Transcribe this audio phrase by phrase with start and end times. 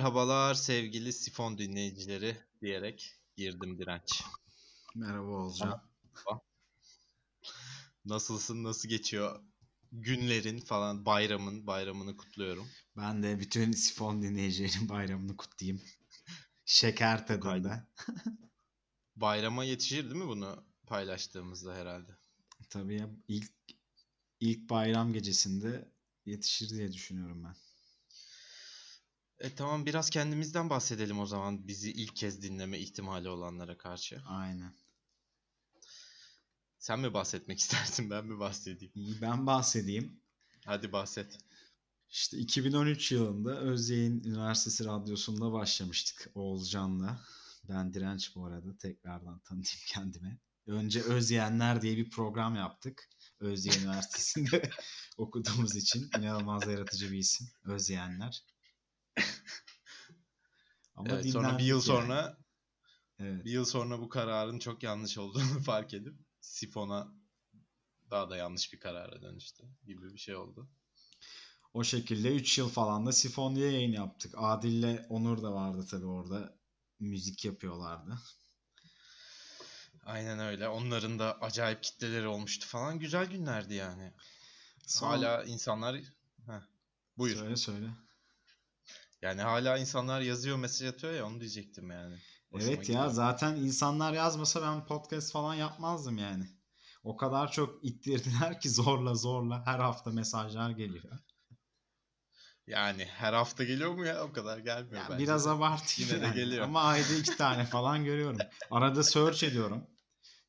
[0.00, 4.22] Merhabalar sevgili sifon dinleyicileri diyerek girdim direnç.
[4.94, 5.82] Merhaba Olcan.
[8.04, 8.64] Nasılsın?
[8.64, 9.42] Nasıl geçiyor?
[9.92, 12.68] Günlerin falan bayramın bayramını kutluyorum.
[12.96, 15.82] Ben de bütün sifon dinleyicilerin bayramını kutlayayım.
[16.64, 17.88] Şeker tadında.
[19.16, 22.12] Bayrama yetişir değil mi bunu paylaştığımızda herhalde?
[22.70, 23.52] Tabii ya ilk
[24.40, 25.92] ilk bayram gecesinde
[26.26, 27.69] yetişir diye düşünüyorum ben.
[29.40, 34.22] E tamam biraz kendimizden bahsedelim o zaman bizi ilk kez dinleme ihtimali olanlara karşı.
[34.26, 34.74] Aynen.
[36.78, 38.92] Sen mi bahsetmek istersin ben mi bahsedeyim?
[38.94, 40.20] İyi ben bahsedeyim.
[40.64, 41.38] Hadi bahset.
[42.10, 47.20] İşte 2013 yılında Özyeğin Üniversitesi Radyosu'nda başlamıştık Oğulcan'la.
[47.68, 50.38] Ben Direnç bu arada tekrardan tanıtayım kendime.
[50.66, 53.08] Önce Özyeğenler diye bir program yaptık.
[53.40, 54.70] Özyeğin Üniversitesi'nde
[55.18, 57.46] okuduğumuz için inanılmaz yaratıcı bir isim.
[57.64, 58.42] Özyeğenler.
[61.00, 61.82] Ama evet, sonra bir yıl yani.
[61.82, 62.38] sonra
[63.18, 63.44] evet.
[63.44, 67.14] bir yıl sonra bu kararın çok yanlış olduğunu fark edip Sifon'a
[68.10, 70.68] daha da yanlış bir karara dönüştü gibi bir şey oldu.
[71.74, 74.34] O şekilde 3 yıl falan da Sifon diye yayın yaptık.
[74.36, 76.58] Adil'le Onur da vardı tabii orada.
[76.98, 78.18] Müzik yapıyorlardı.
[80.04, 80.68] Aynen öyle.
[80.68, 82.98] Onların da acayip kitleleri olmuştu falan.
[82.98, 84.12] Güzel günlerdi yani.
[84.86, 85.06] Son...
[85.08, 85.96] Hala insanlar...
[86.46, 86.60] Heh,
[87.18, 87.36] buyur.
[87.36, 87.90] Söyle söyle.
[89.22, 92.18] Yani hala insanlar yazıyor, mesaj atıyor ya onu diyecektim yani.
[92.50, 93.02] Hoşuma evet gidiyor.
[93.02, 96.50] ya zaten insanlar yazmasa ben podcast falan yapmazdım yani.
[97.04, 101.18] O kadar çok ittirdiler ki zorla zorla her hafta mesajlar geliyor.
[102.66, 104.24] Yani her hafta geliyor mu ya?
[104.24, 105.22] O kadar gelmiyor ya bence.
[105.22, 106.36] Biraz abartıyor Yine yani.
[106.36, 106.64] de geliyor.
[106.64, 108.38] Ama ayda iki tane falan görüyorum.
[108.70, 109.86] Arada search ediyorum.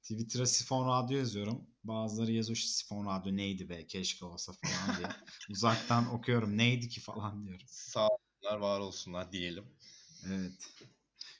[0.02, 1.68] Twitter'a Sifon Radyo yazıyorum.
[1.84, 5.08] Bazıları yazıyor işte Sifon Radyo neydi be keşke olsa falan diye.
[5.50, 7.66] Uzaktan okuyorum neydi ki falan diyorum.
[7.68, 8.08] Sağ
[8.52, 9.66] olsunlar var olsunlar diyelim.
[10.28, 10.74] Evet.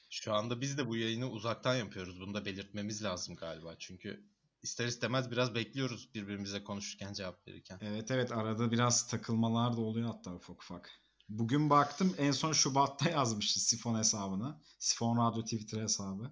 [0.10, 2.20] Şu anda biz de bu yayını uzaktan yapıyoruz.
[2.20, 3.76] Bunu da belirtmemiz lazım galiba.
[3.80, 4.24] Çünkü
[4.64, 7.80] ister istemez biraz bekliyoruz birbirimize konuşurken cevap verirken.
[7.82, 10.92] Evet evet arada biraz takılmalar da oluyor hatta ufak ufak.
[11.30, 14.62] Bugün baktım en son Şubat'ta yazmıştı Sifon hesabına.
[14.80, 16.32] Sifon Radyo Twitter hesabı.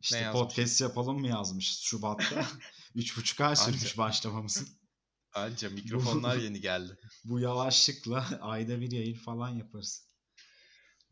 [0.00, 2.46] İşte podcast yapalım mı yazmış Şubat'ta.
[2.94, 4.68] Üç buçuk ay sürmüş başlamamızın.
[5.34, 6.98] Anca mikrofonlar yeni geldi.
[7.24, 10.08] Bu yavaşlıkla ayda bir yayın falan yaparız.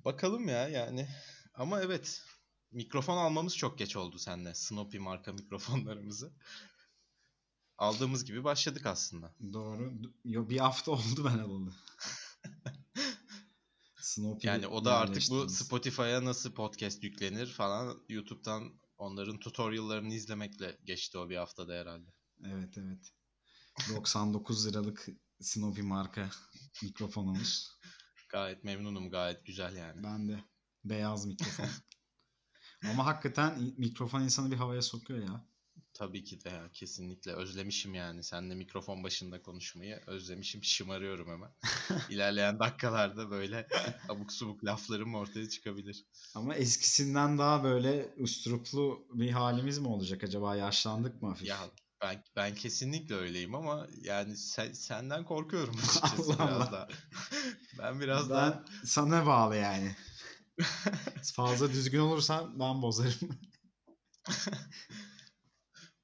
[0.05, 1.09] Bakalım ya yani.
[1.55, 2.23] Ama evet
[2.71, 4.55] mikrofon almamız çok geç oldu seninle.
[4.55, 6.33] Snoopy marka mikrofonlarımızı.
[7.79, 9.34] Aldığımız gibi başladık aslında.
[9.53, 9.93] Doğru.
[10.25, 11.75] Yo, bir hafta oldu ben alalı.
[14.00, 20.79] Snoopy yani o da artık bu Spotify'a nasıl podcast yüklenir falan YouTube'dan onların tutorial'larını izlemekle
[20.85, 22.11] geçti o bir haftada herhalde.
[22.45, 23.12] Evet evet.
[23.94, 25.09] 99 liralık
[25.41, 26.31] Snoopy marka
[26.83, 27.78] mikrofonumuz.
[28.28, 30.03] Gayet memnunum gayet güzel yani.
[30.03, 30.44] Ben de.
[30.84, 31.69] Beyaz mikrofon.
[32.91, 35.47] Ama hakikaten mikrofon insanı bir havaya sokuyor ya.
[35.94, 41.50] Tabii ki de ya kesinlikle özlemişim yani seninle mikrofon başında konuşmayı özlemişim şımarıyorum hemen.
[42.11, 43.69] İlerleyen dakikalarda böyle
[44.09, 46.05] abuk subuk laflarım ortaya çıkabilir.
[46.34, 51.49] Ama eskisinden daha böyle usturuplu bir halimiz mi olacak acaba yaşlandık mı hafif?
[51.49, 51.59] Ya
[52.03, 56.72] ben ben kesinlikle öyleyim ama yani sen, senden korkuyorum açıkçası Allah biraz Allah.
[56.72, 56.88] daha.
[57.78, 59.97] ben biraz ben daha sana bağlı yani.
[61.34, 63.41] Fazla düzgün olursan ben bozarım.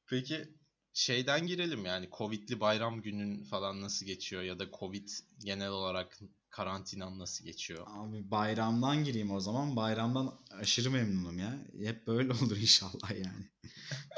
[0.06, 0.54] Peki
[0.92, 6.18] şeyden girelim yani Covid'li bayram günün falan nasıl geçiyor ya da Covid genel olarak
[6.54, 7.86] karantinan nasıl geçiyor?
[7.90, 9.76] Abi bayramdan gireyim o zaman.
[9.76, 11.58] Bayramdan aşırı memnunum ya.
[11.82, 13.50] Hep böyle olur inşallah yani.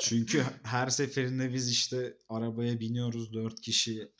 [0.02, 4.12] Çünkü her seferinde biz işte arabaya biniyoruz dört kişi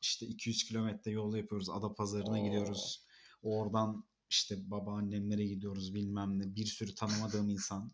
[0.00, 1.70] işte 200 kilometre yol yapıyoruz.
[1.70, 2.44] Adapazarı'na Oo.
[2.44, 3.04] gidiyoruz.
[3.42, 6.56] Oradan işte babaannemlere gidiyoruz bilmem ne.
[6.56, 7.92] Bir sürü tanımadığım insan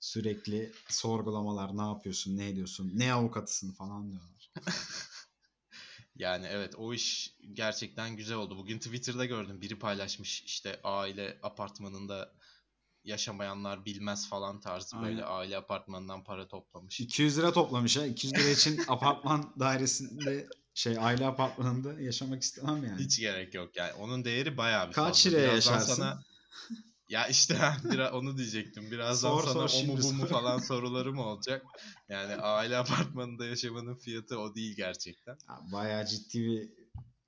[0.00, 4.52] sürekli sorgulamalar ne yapıyorsun ne ediyorsun ne avukatısın falan diyorlar.
[6.16, 8.56] yani evet o iş gerçekten güzel oldu.
[8.58, 12.32] Bugün Twitter'da gördüm biri paylaşmış işte aile apartmanında
[13.04, 15.10] yaşamayanlar bilmez falan tarzı Aynen.
[15.10, 17.00] böyle aile apartmanından para toplamış.
[17.00, 18.06] 200 lira toplamış ha.
[18.06, 23.04] 200 lira için apartman dairesinde şey aile apartmanında yaşamak istemem yani.
[23.04, 23.92] Hiç gerek yok yani.
[23.92, 25.94] Onun değeri bayağı bir Kaç liraya yaşarsın?
[25.94, 26.22] Sana
[27.08, 27.58] ya işte
[27.92, 28.90] biraz onu diyecektim.
[28.90, 31.66] Birazdan sor, sana sor, o mu bu mu falan sorularım olacak.
[32.08, 35.38] Yani aile apartmanında yaşamanın fiyatı o değil gerçekten.
[35.48, 36.70] Ya bayağı ciddi bir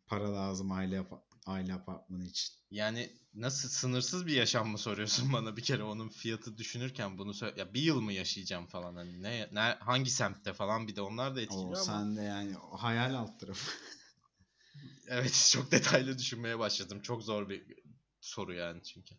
[0.07, 1.07] para lazım aile
[1.47, 2.55] aile apartmanı için.
[2.71, 7.61] Yani nasıl sınırsız bir yaşam mı soruyorsun bana bir kere onun fiyatı düşünürken bunu söyle
[7.61, 11.37] ya bir yıl mı yaşayacağım falan hani ne, ne hangi semtte falan bir de onlar
[11.37, 12.01] da etkiliyor o, ama.
[12.01, 13.71] Sen de yani hayal alt tarafı.
[15.09, 17.01] evet çok detaylı düşünmeye başladım.
[17.03, 17.63] Çok zor bir
[18.21, 19.15] soru yani çünkü.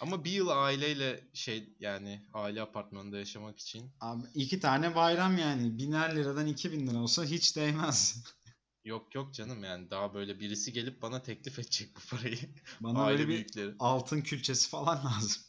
[0.00, 5.78] Ama bir yıl aileyle şey yani aile apartmanında yaşamak için Abi iki tane bayram yani.
[5.78, 8.24] Biner liradan iki bin lira olsa hiç değmez.
[8.84, 12.38] yok yok canım yani daha böyle birisi gelip bana teklif edecek bu parayı.
[12.80, 13.74] Bana aile böyle bir büyükleri.
[13.78, 15.42] altın külçesi falan lazım.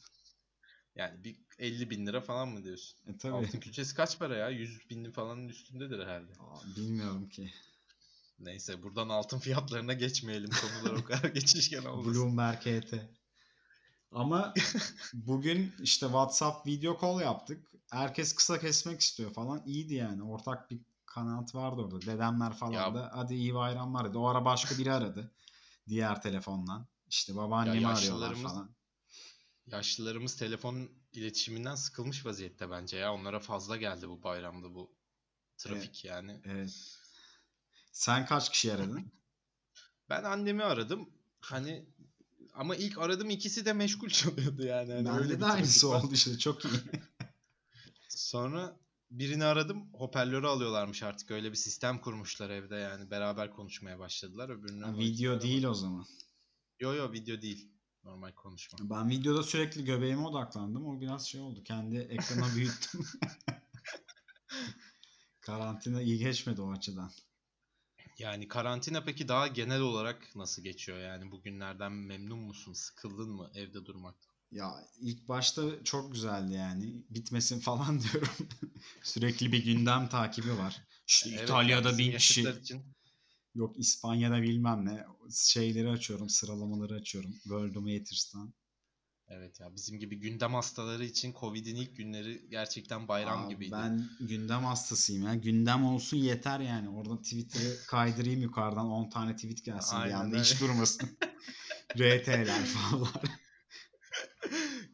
[0.96, 2.98] Yani bir 50 bin lira falan mı diyorsun?
[3.08, 3.34] E tabii.
[3.34, 4.50] Altın külçesi kaç para ya?
[4.50, 6.32] 100 bin falanın üstündedir herhalde.
[6.40, 7.54] Aa, Bilmiyorum ki.
[8.40, 10.50] Neyse buradan altın fiyatlarına geçmeyelim.
[10.62, 12.14] Konular o kadar geçişken olmasın.
[12.22, 12.94] Bloomberg HT.
[14.12, 14.54] Ama
[15.14, 17.72] bugün işte WhatsApp video call yaptık.
[17.92, 19.64] Herkes kısa kesmek istiyor falan.
[19.66, 20.24] İyiydi yani.
[20.24, 22.02] Ortak bir kanaat vardı orada.
[22.02, 24.18] Dedemler falan Ya- da hadi iyi bayramlar dedi.
[24.18, 25.32] O ara başka biri aradı.
[25.88, 26.88] Diğer telefondan.
[27.10, 28.76] İşte babaannemi Ya arıyorlar falan.
[29.68, 33.14] Yaşlılarımız telefon iletişiminden sıkılmış vaziyette bence ya.
[33.14, 34.96] Onlara fazla geldi bu bayramda bu
[35.58, 36.42] trafik yani.
[36.46, 36.98] Evet.
[37.92, 39.12] Sen kaç kişi aradın?
[40.10, 41.10] Ben annemi aradım.
[41.42, 41.86] Hani
[42.54, 44.94] ama ilk aradım ikisi de meşgul çalıyordu yani.
[44.94, 46.04] Öyle Bende de aynısı var.
[46.04, 46.38] oldu işte.
[46.38, 46.74] Çok iyi.
[48.10, 48.78] Sonra
[49.12, 49.94] birini aradım.
[49.94, 51.32] Hoparlörü alıyorlarmış artık.
[51.32, 53.12] Öyle bir sistem kurmuşlar evde yani.
[53.12, 54.50] Beraber konuşmaya başladılar.
[54.50, 56.06] Öbürünü Ha, video değil o zaman.
[56.80, 57.72] Yo yo video değil.
[58.04, 58.80] Normal konuşma.
[58.82, 60.86] Ben videoda sürekli göbeğime odaklandım.
[60.88, 61.64] O biraz şey oldu.
[61.64, 63.06] Kendi ekrana büyüttüm.
[65.42, 67.12] Karantina iyi geçmedi o açıdan.
[68.22, 71.00] Yani karantina peki daha genel olarak nasıl geçiyor?
[71.00, 72.74] Yani bugünlerden memnun musun?
[72.74, 74.32] Sıkıldın mı evde durmaktan?
[74.52, 77.04] Ya ilk başta çok güzeldi yani.
[77.10, 78.50] Bitmesin falan diyorum.
[79.04, 80.84] Sürekli bir gündem takibi var.
[81.08, 82.42] İşte Evet, İtalya'da bin kişi.
[82.42, 82.96] için
[83.56, 85.06] Yok İspanya'da bilmem ne.
[85.32, 87.32] Şeyleri açıyorum, sıralamaları açıyorum.
[87.32, 88.54] Worldometers'tan.
[89.34, 93.72] Evet ya bizim gibi gündem hastaları için Covid'in ilk günleri gerçekten bayram Aa, gibiydi.
[93.72, 95.36] Ben gündem hastasıyım ya.
[95.36, 96.90] Gündem olsun yeter yani.
[96.90, 100.36] Orada Twitter'ı kaydırayım yukarıdan 10 tane tweet gelsin bir Aynen anda.
[100.36, 100.44] öyle.
[100.44, 101.10] Hiç durmasın.
[102.00, 103.08] RT'ler falan.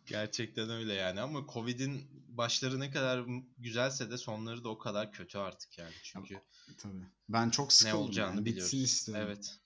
[0.05, 3.25] Gerçekten öyle yani ama Covid'in başları ne kadar
[3.57, 5.93] güzelse de sonları da o kadar kötü artık yani.
[6.03, 6.41] Çünkü
[6.77, 7.03] Tabii.
[7.29, 8.45] Ben çok ne sıkıldım olacağını yani.
[8.45, 8.73] biliyoruz.
[8.73, 9.25] Bitsin istiyorum.
[9.27, 9.59] Evet.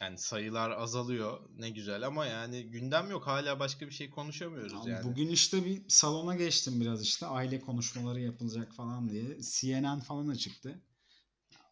[0.00, 5.04] Yani sayılar azalıyor ne güzel ama yani gündem yok hala başka bir şey konuşamıyoruz yani.
[5.04, 9.38] Bugün işte bir salona geçtim biraz işte aile konuşmaları yapılacak falan diye.
[9.40, 10.80] CNN falan açıktı.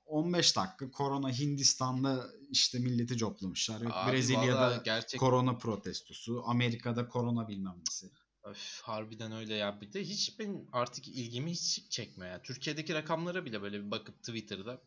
[0.07, 3.81] 15 dakika korona Hindistan'da işte milleti coplamışlar.
[3.81, 6.43] Yok Abi Brezilya'da gerçek korona protestosu.
[6.47, 8.11] Amerika'da korona bilmem nesi.
[8.45, 9.81] Öf, harbiden öyle ya.
[9.81, 12.43] Bir de hiç benim artık ilgimi hiç çekmiyor.
[12.43, 14.83] Türkiye'deki rakamlara bile böyle bir bakıp Twitter'da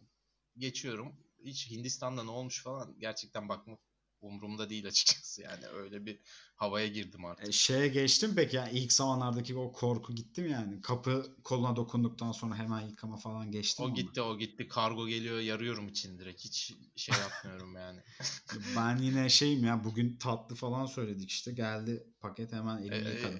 [0.57, 1.15] geçiyorum.
[1.43, 3.79] Hiç Hindistan'da ne olmuş falan gerçekten bakmak
[4.21, 5.67] umurumda değil açıkçası yani.
[5.67, 6.19] Öyle bir
[6.55, 7.49] havaya girdim artık.
[7.49, 10.81] E, şeye geçtim peki yani ilk zamanlardaki o korku gitti mi yani?
[10.81, 13.95] Kapı koluna dokunduktan sonra hemen yıkama falan geçti mi O ona?
[13.95, 14.67] gitti o gitti.
[14.67, 16.45] Kargo geliyor yarıyorum için direkt.
[16.45, 17.99] Hiç şey yapmıyorum yani.
[18.75, 23.39] Ben yine şeyim ya bugün tatlı falan söyledik işte geldi paket hemen elimi E, yıkadım.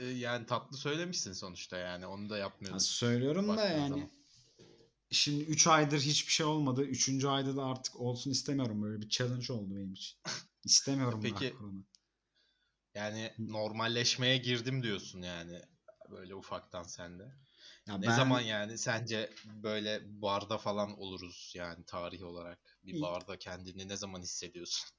[0.00, 2.06] e, e, yani tatlı söylemişsin sonuçta yani.
[2.06, 2.80] Onu da Ya yapmıyorduk.
[2.80, 4.10] söylüyorum da yani zaman.
[5.10, 6.82] Şimdi 3 aydır hiçbir şey olmadı.
[6.82, 7.24] 3.
[7.24, 8.82] ayda da artık olsun istemiyorum.
[8.82, 10.18] Böyle bir challenge oldu benim için.
[10.64, 11.84] İstemiyorum Peki, korona.
[12.94, 15.62] Yani normalleşmeye girdim diyorsun yani.
[16.10, 17.32] Böyle ufaktan sende.
[17.86, 19.30] Ya Ne ben zaman yani sence
[19.62, 22.78] böyle barda falan oluruz yani tarih olarak?
[22.84, 24.90] Bir barda kendini ne zaman hissediyorsun?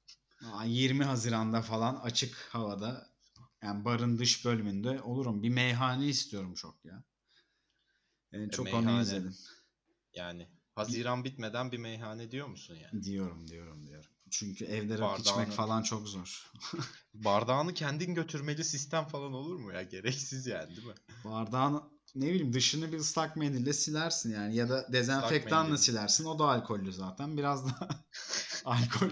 [0.52, 3.12] Aa, 20 Haziran'da falan açık havada
[3.62, 5.42] yani barın dış bölümünde olurum.
[5.42, 7.04] Bir meyhane istiyorum çok ya.
[8.32, 9.02] En çok onu meyhane.
[9.02, 9.36] izledim.
[10.14, 13.04] Yani Haziran bitmeden bir meyhane diyor musun yani?
[13.04, 14.10] Diyorum diyorum diyorum.
[14.30, 16.52] Çünkü evde rakı içmek Bardağını- falan çok zor.
[17.14, 19.82] Bardağını kendin götürmeli sistem falan olur mu ya?
[19.82, 20.94] Gereksiz yani değil mi?
[21.24, 21.82] Bardağın
[22.14, 26.24] ne bileyim dışını bir ıslak mendille silersin yani ya da dezenfektanla silersin.
[26.24, 27.36] O da alkollü zaten.
[27.36, 27.88] Biraz da
[28.64, 29.10] alkol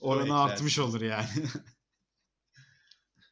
[0.00, 1.28] oranı artmış olur yani.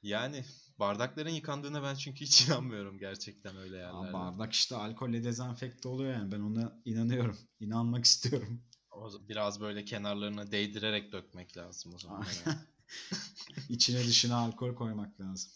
[0.03, 0.45] Yani
[0.79, 4.13] bardakların yıkandığına ben çünkü hiç inanmıyorum gerçekten öyle Aa, yerlerde.
[4.13, 6.33] bardak işte alkolle dezenfekte oluyor yani.
[6.33, 7.39] Ben ona inanıyorum.
[7.61, 8.63] İnanmak istiyorum.
[8.91, 12.25] O biraz böyle kenarlarına değdirerek dökmek lazım o zaman.
[13.69, 15.51] İçine dışına alkol koymak lazım.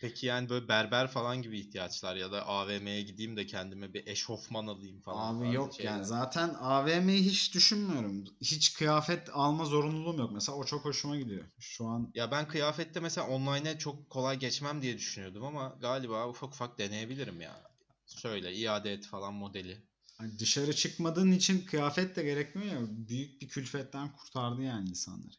[0.00, 4.66] Peki yani böyle berber falan gibi ihtiyaçlar ya da AVM'ye gideyim de kendime bir eşofman
[4.66, 5.34] alayım falan.
[5.34, 5.92] Abi yok şeyler.
[5.92, 8.24] yani zaten AVM'yi hiç düşünmüyorum.
[8.40, 10.30] Hiç kıyafet alma zorunluluğum yok.
[10.32, 11.44] Mesela o çok hoşuma gidiyor.
[11.58, 16.48] Şu an Ya ben kıyafette mesela online'e çok kolay geçmem diye düşünüyordum ama galiba ufak
[16.54, 17.62] ufak deneyebilirim ya.
[18.06, 19.82] Söyle iade et falan modeli.
[20.18, 22.86] hani dışarı çıkmadığın için kıyafet de gerekmiyor ya.
[23.08, 25.32] Büyük bir külfetten kurtardı yani insanları.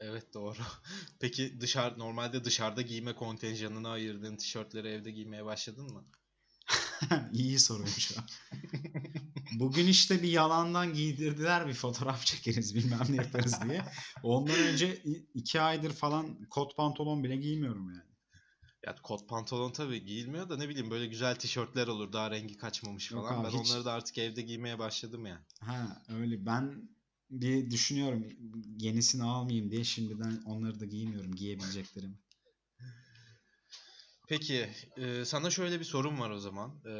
[0.00, 0.58] Evet doğru.
[1.20, 6.04] Peki dışarı normalde dışarıda giyme kontenjanına ayırdığın tişörtleri evde giymeye başladın mı?
[7.32, 8.24] İyi soruymuş ya.
[9.52, 13.84] Bugün işte bir yalandan giydirdiler bir fotoğraf çekeriz bilmem ne yaparız diye.
[14.22, 15.02] Ondan önce
[15.34, 18.02] iki aydır falan kot pantolon bile giymiyorum yani.
[18.86, 23.10] Ya kot pantolon tabii giyilmiyor da ne bileyim böyle güzel tişörtler olur daha rengi kaçmamış
[23.10, 23.44] Yok falan.
[23.44, 25.46] abi, ben hiç- onları da artık evde giymeye başladım ya.
[25.60, 26.88] Ha öyle ben
[27.30, 28.26] bir düşünüyorum
[28.78, 32.18] yenisini almayayım diye şimdiden onları da giymiyorum giyebileceklerim.
[34.28, 36.80] Peki e, sana şöyle bir sorum var o zaman.
[36.86, 36.90] E,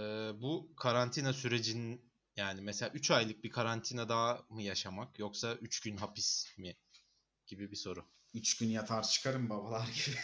[0.42, 2.00] bu karantina sürecinin
[2.37, 6.76] yani mesela 3 aylık bir karantina daha mı yaşamak yoksa 3 gün hapis mi
[7.47, 8.04] gibi bir soru.
[8.35, 10.16] Üç gün yatar çıkarım babalar gibi.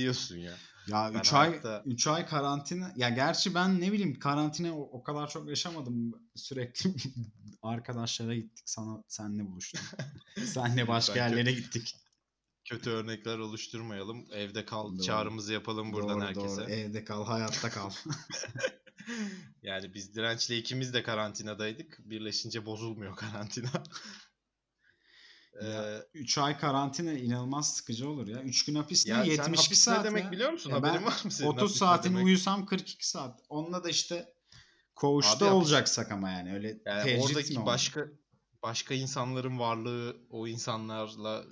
[0.00, 0.52] Diyorsun ya.
[0.88, 2.92] Ya Ben 3 ay hayatta- 3 ay karantina.
[2.96, 6.14] Ya gerçi ben ne bileyim karantina o, o kadar çok yaşamadım.
[6.34, 6.94] Sürekli
[7.62, 8.62] arkadaşlara gittik.
[8.68, 9.80] Sana senle buluştuk.
[10.44, 11.96] senle başka yerlere gittik.
[12.64, 14.26] Kötü örnekler oluşturmayalım.
[14.32, 15.02] Evde kal Doğru.
[15.02, 16.60] çağrımızı yapalım buradan doğru, herkese.
[16.60, 16.70] Doğru.
[16.70, 17.90] Evde kal, hayatta kal.
[19.62, 21.98] Yani biz dirençle ikimiz de karantinadaydık.
[22.10, 23.70] Birleşince bozulmuyor karantina.
[25.62, 28.42] Ee, 3 ay karantina inanılmaz sıkıcı olur ya.
[28.42, 29.12] 3 gün hapis ne?
[29.12, 30.32] ya sen 72 hapis saat ne demek ya.
[30.32, 30.70] biliyor musun?
[30.70, 32.26] Ya Haberin var mı senin 30 hapis ne saatini demek?
[32.26, 33.40] uyusam 42 saat.
[33.48, 34.34] Onunla da işte
[34.94, 38.08] koğuşta Abi olacaksak ama yani öyle Yani oradaki başka
[38.62, 41.44] başka insanların varlığı o insanlarla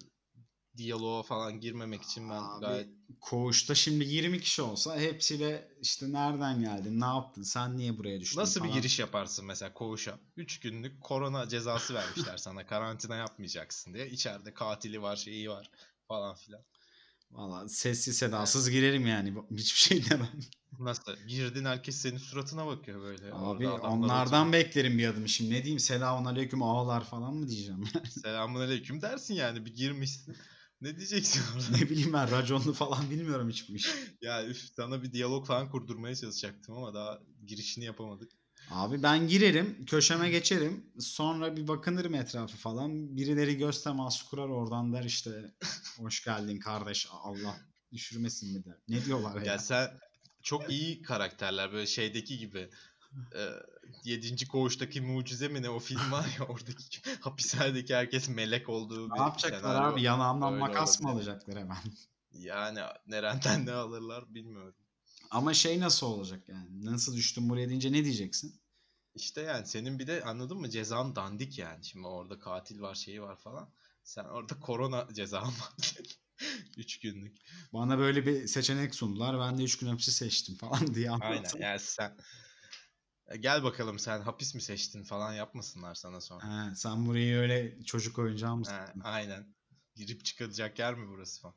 [0.78, 2.88] diyaloğa falan girmemek için ben Abi, gayet
[3.20, 8.40] Koğuşta şimdi 20 kişi olsa hepsiyle işte nereden geldin, ne yaptın, sen niye buraya düştün
[8.40, 8.80] nasıl bir falan.
[8.80, 10.18] giriş yaparsın mesela koğuşa?
[10.36, 14.08] 3 günlük korona cezası vermişler sana karantina yapmayacaksın diye.
[14.10, 15.70] İçeride katili var, şeyi var
[16.08, 16.62] falan filan.
[17.30, 19.34] Valla sessiz sedasız girerim yani.
[19.50, 20.28] Hiçbir şey demem.
[20.78, 21.16] Nasıl?
[21.28, 23.32] Girdin herkes senin suratına bakıyor böyle.
[23.32, 25.28] Abi onlardan beklerim bir adım.
[25.28, 27.84] Şimdi ne diyeyim selamun aleyküm ağalar falan mı diyeceğim.
[28.22, 30.36] Selamun aleyküm dersin yani bir girmişsin.
[30.80, 31.76] Ne diyeceksin orada?
[31.78, 33.88] ne bileyim ben raconlu falan bilmiyorum hiç bu iş.
[34.22, 38.32] ya üf sana bir diyalog falan kurdurmaya çalışacaktım ama daha girişini yapamadık.
[38.70, 40.86] Abi ben girerim, köşeme geçerim.
[40.98, 43.16] Sonra bir bakınırım etrafı falan.
[43.16, 45.54] Birileri göz teması kurar oradan der işte
[45.98, 47.56] hoş geldin kardeş Allah
[47.92, 48.76] düşürmesin mi der.
[48.88, 49.52] Ne diyorlar ya?
[49.52, 49.90] Ya sen
[50.42, 52.70] çok iyi karakterler böyle şeydeki gibi.
[53.34, 53.40] E,
[54.04, 54.48] 7.
[54.48, 59.18] Koğuş'taki mucize mi ne o film var ya oradaki hapishanedeki herkes melek olduğu Ne bir
[59.20, 60.02] yapacaklar senaryo abi?
[60.02, 61.28] Yanağımdan öyle makas mı olabilir.
[61.28, 61.76] alacaklar hemen?
[62.32, 64.74] Yani nereden ne alırlar bilmiyorum.
[65.30, 66.84] Ama şey nasıl olacak yani?
[66.84, 68.60] Nasıl düştün buraya deyince ne diyeceksin?
[69.14, 71.84] İşte yani senin bir de anladın mı cezan dandik yani.
[71.84, 73.70] Şimdi orada katil var şeyi var falan.
[74.04, 75.94] Sen orada korona cezan var.
[76.76, 77.36] 3 günlük.
[77.72, 79.40] Bana böyle bir seçenek sundular.
[79.40, 81.60] Ben de 3 gün hapsi seçtim falan diye Aynen anlattım.
[81.60, 82.16] yani sen
[83.36, 86.44] gel bakalım sen hapis mi seçtin falan yapmasınlar sana sonra.
[86.44, 89.00] Ha, sen burayı öyle çocuk oyuncağı mı Ha, sandın?
[89.04, 89.54] aynen.
[89.96, 91.54] Girip çıkacak yer mi burası falan.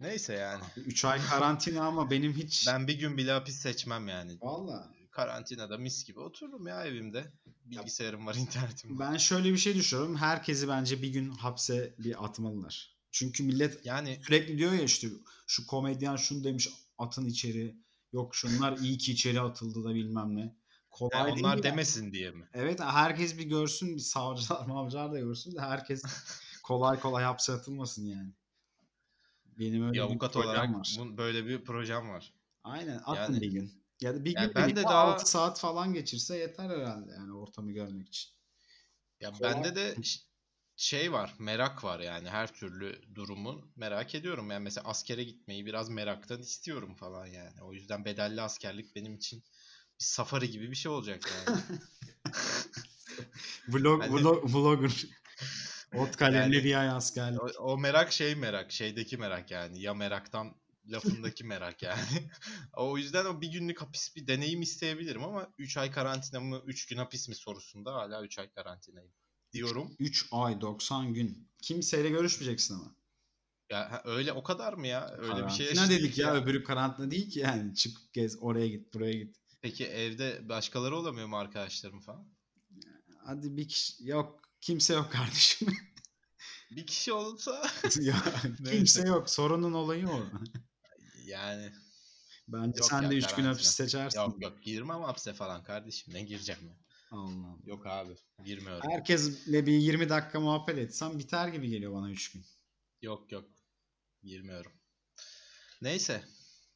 [0.00, 0.64] Neyse yani.
[0.76, 2.66] 3 ay karantina ama benim hiç...
[2.66, 4.38] Ben bir gün bile hapis seçmem yani.
[4.40, 4.94] Valla.
[5.10, 7.32] Karantinada mis gibi otururum ya evimde.
[7.64, 9.12] Bilgisayarım var, internetim var.
[9.12, 10.16] Ben şöyle bir şey düşünüyorum.
[10.16, 12.96] Herkesi bence bir gün hapse bir atmalılar.
[13.12, 15.08] Çünkü millet Yani sürekli diyor ya işte
[15.46, 17.76] şu komedyen şunu demiş atın içeri.
[18.12, 20.56] Yok şunlar iyi ki içeri atıldı da bilmem ne.
[20.90, 21.62] Kolay yani değil onlar yani.
[21.62, 22.48] demesin diye mi?
[22.54, 26.02] Evet herkes bir görsün, bir savcılar mavcılar da görsün de herkes
[26.62, 28.32] kolay kolay hapse atılmasın yani.
[29.58, 30.96] Benim öyle Bir avukat olarak var.
[30.98, 32.34] bun- böyle bir projem var.
[32.64, 33.80] Aynen atın Yani- bir gün.
[34.00, 37.32] Ya da bir Yani gün ben de daha- 6 saat falan geçirse yeter herhalde yani
[37.32, 38.30] ortamı görmek için.
[39.20, 39.54] Ya Kolay.
[39.54, 39.94] bende de
[40.76, 44.50] şey var, merak var yani her türlü durumun merak ediyorum.
[44.50, 47.62] Yani mesela askere gitmeyi biraz meraktan istiyorum falan yani.
[47.62, 49.42] O yüzden bedelli askerlik benim için
[50.00, 51.60] safari gibi bir şey olacak yani.
[53.68, 55.06] Vlog, Hani- vlog, vlogger.
[55.94, 57.40] Ot kalemli Yani- bir ay askerlik.
[57.40, 59.80] O, o merak şey merak, şeydeki merak yani.
[59.80, 60.54] Ya meraktan
[60.88, 62.30] lafındaki merak yani.
[62.76, 66.86] o yüzden o bir günlük hapis bir deneyim isteyebilirim ama 3 ay karantina mı 3
[66.86, 69.12] gün hapis mi sorusunda hala 3 ay karantinayım
[69.52, 69.96] diyorum.
[69.98, 71.48] 3 ay 90 gün.
[71.62, 72.94] Kimseyle görüşmeyeceksin ama.
[73.70, 75.08] Ya ha, öyle o kadar mı ya?
[75.18, 76.34] Öyle bir şey Karantina dedik yaşadık ya.
[76.34, 77.74] Öbürü karantina değil ki yani.
[77.74, 79.36] Çık gez oraya git buraya git.
[79.62, 82.28] Peki evde başkaları olamıyor mu arkadaşlarım falan?
[83.24, 84.40] Hadi bir kişi yok.
[84.60, 85.68] Kimse yok kardeşim.
[86.70, 87.62] Bir kişi olsa
[88.00, 88.22] ya,
[88.70, 89.30] kimse yok.
[89.30, 90.26] Sorunun olayı o.
[91.24, 91.72] yani
[92.48, 94.18] Bence Yok sen ya, de 3 gün hapis seçersin.
[94.20, 96.76] yok yok girmem hapse falan kardeşim ne gireceğim ya.
[97.10, 97.56] Allah.
[97.64, 98.90] Yok abi girmiyorum.
[98.90, 102.46] Herkesle bir 20 dakika muhabbet etsem biter gibi geliyor bana 3 gün.
[103.02, 103.50] Yok yok
[104.22, 104.72] girmiyorum.
[105.82, 106.24] Neyse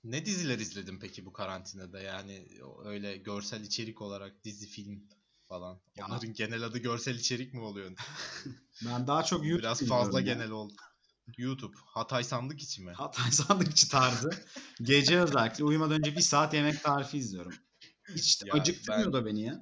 [0.04, 2.48] ne diziler izledin peki bu karantinada yani
[2.84, 5.08] öyle görsel içerik olarak dizi film
[5.48, 5.80] falan.
[5.96, 6.06] Ya.
[6.06, 7.90] Onların genel adı görsel içerik mi oluyor?
[8.86, 10.34] Ben daha çok YouTube Biraz fazla ya.
[10.34, 10.72] genel oldu.
[11.38, 11.76] YouTube.
[11.86, 12.92] Hatay sandık içi mi?
[12.92, 14.30] Hatay sandıkçı tarzı.
[14.82, 17.52] Gece özellikle uyumadan önce bir saat yemek tarifi izliyorum.
[18.14, 19.60] Hiç Ya acıktırmıyor ben- da beni ya.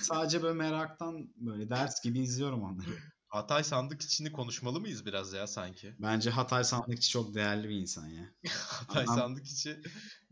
[0.00, 2.98] Sadece böyle meraktan böyle ders gibi izliyorum onları.
[3.34, 5.94] Hatay sandık içini konuşmalı mıyız biraz ya sanki?
[5.98, 8.32] Bence Hatay Sandıkçı çok değerli bir insan ya.
[8.48, 9.80] Hatay Adam- sandık içi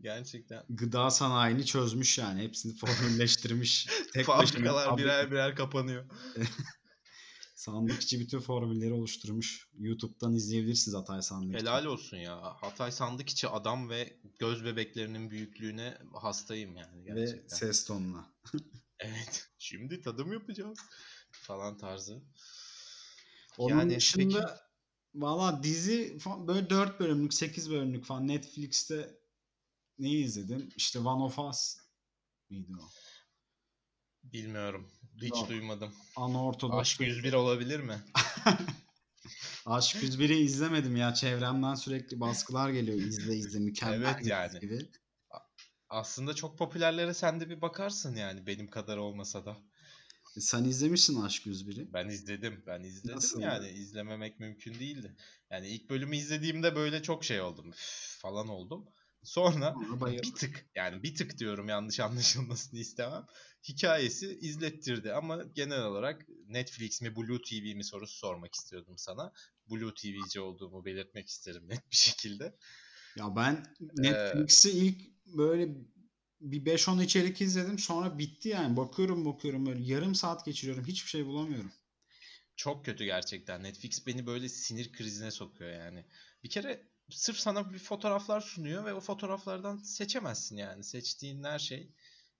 [0.01, 2.41] gerçekten Gıda sanayini çözmüş yani.
[2.41, 3.87] Hepsini formülleştirmiş.
[4.13, 6.05] Tek fabrikalar fabrika- birer birer kapanıyor.
[7.55, 9.67] Sandıkçı bütün formülleri oluşturmuş.
[9.79, 11.59] YouTube'dan izleyebilirsiniz Hatay Sandıkçı.
[11.59, 12.41] Helal olsun ya.
[12.61, 17.57] Hatay sandık içi adam ve göz bebeklerinin büyüklüğüne hastayım yani Ve gerçekten.
[17.57, 18.31] ses tonuna.
[18.99, 19.49] Evet.
[19.59, 20.79] Şimdi tadım yapacağız
[21.31, 22.21] falan tarzı.
[23.57, 24.53] Onun Yani dışında peki-
[25.15, 26.17] valla dizi
[26.47, 29.19] böyle 4 bölümlük 8 bölümlük falan Netflix'te
[29.99, 30.69] neyi izledim?
[30.75, 31.77] İşte One of Us
[32.49, 32.89] mıydı o?
[34.23, 34.91] Bilmiyorum.
[35.21, 35.49] Hiç Yok.
[35.49, 35.95] duymadım.
[36.15, 36.81] Anortodoks.
[36.81, 38.01] Aşk 101 olabilir mi?
[39.65, 41.13] Aşk 101'i izlemedim ya.
[41.13, 42.97] Çevremden sürekli baskılar geliyor.
[42.97, 44.59] İzle izle mükemmel Evet yani.
[44.59, 44.89] gibi.
[45.89, 49.57] Aslında çok popülerlere sen de bir bakarsın yani benim kadar olmasa da.
[50.37, 51.93] E, Sen izlemişsin Aşk 101'i.
[51.93, 52.63] Ben izledim.
[52.67, 53.65] Ben izledim Nasıl yani.
[53.65, 53.71] ya?
[53.71, 55.15] izlememek mümkün değildi.
[55.51, 57.69] Yani ilk bölümü izlediğimde böyle çok şey oldum.
[57.69, 58.85] "Üf" falan oldum.
[59.23, 59.75] Sonra
[60.11, 63.25] bir tık yani bir tık diyorum yanlış anlaşılmasını istemem.
[63.69, 69.31] Hikayesi izlettirdi ama genel olarak Netflix mi Blue TV mi sorusu sormak istiyordum sana.
[69.71, 72.55] Blue TV'ci olduğumu belirtmek isterim net bir şekilde.
[73.17, 73.65] Ya ben
[73.97, 75.69] Netflix'i ilk böyle
[76.43, 77.79] bir 5-10 içerik izledim.
[77.79, 78.77] Sonra bitti yani.
[78.77, 80.85] Bakıyorum bakıyorum böyle yarım saat geçiriyorum.
[80.85, 81.71] Hiçbir şey bulamıyorum.
[82.55, 83.63] Çok kötü gerçekten.
[83.63, 86.05] Netflix beni böyle sinir krizine sokuyor yani.
[86.43, 90.83] Bir kere sırf sana bir fotoğraflar sunuyor ve o fotoğraflardan seçemezsin yani.
[90.83, 91.91] Seçtiğin her şey.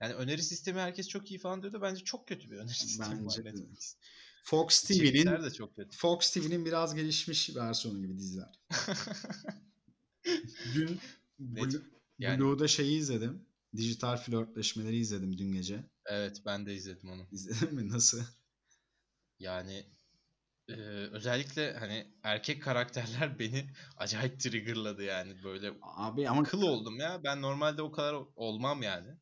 [0.01, 3.23] Yani öneri sistemi herkes çok iyi falan diyor da bence çok kötü bir öneri sistemi
[3.23, 3.45] Bence var.
[3.45, 3.95] Netflix.
[4.43, 5.49] Fox TV'nin.
[5.91, 8.59] Fox TV'nin biraz gelişmiş versiyonu gibi diziler.
[10.75, 10.99] Dün
[11.39, 11.81] Net- Blue,
[12.19, 13.45] yani- Blue'da şeyi izledim.
[13.77, 15.89] Dijital flörtleşmeleri izledim dün gece.
[16.05, 17.27] Evet ben de izledim onu.
[17.31, 17.89] İzledin mi?
[17.89, 18.23] Nasıl?
[19.39, 19.85] Yani
[20.69, 20.73] e,
[21.11, 27.23] özellikle hani erkek karakterler beni acayip triggerladı yani böyle Abi ama kıl oldum ya.
[27.23, 29.17] Ben normalde o kadar olmam yani.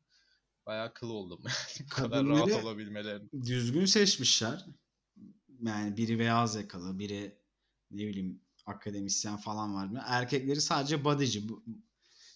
[0.65, 1.43] Bayağı kıl oldum.
[1.79, 3.29] Bu kadar rahat olabilmelerini.
[3.45, 4.65] düzgün seçmişler.
[5.61, 7.41] Yani biri beyaz yakalı, biri
[7.91, 10.03] ne bileyim akademisyen falan var.
[10.05, 11.47] Erkekleri sadece bodyci,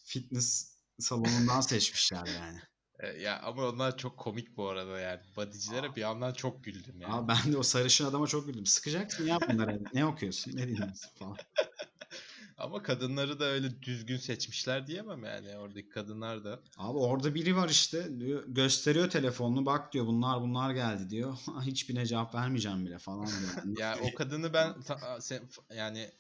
[0.06, 2.60] fitness salonundan seçmişler yani.
[3.00, 5.22] E, ya ama onlar çok komik bu arada yani.
[5.36, 7.14] Bodycilere bir yandan çok güldüm yani.
[7.14, 8.66] Abi ben de o sarışın adama çok güldüm.
[8.66, 9.84] Sıkacaksın ya bunları.
[9.94, 10.58] ne okuyorsun?
[10.58, 11.38] Ne dinliyorsun falan.
[12.58, 15.58] Ama kadınları da öyle düzgün seçmişler diyemem yani.
[15.58, 16.60] Oradaki kadınlar da.
[16.78, 21.38] Abi orada biri var işte diyor, gösteriyor telefonunu bak diyor bunlar bunlar geldi diyor.
[21.62, 23.78] Hiçbirine cevap vermeyeceğim bile falan diyor.
[23.80, 25.42] Ya o kadını ben ta- sen,
[25.76, 26.12] yani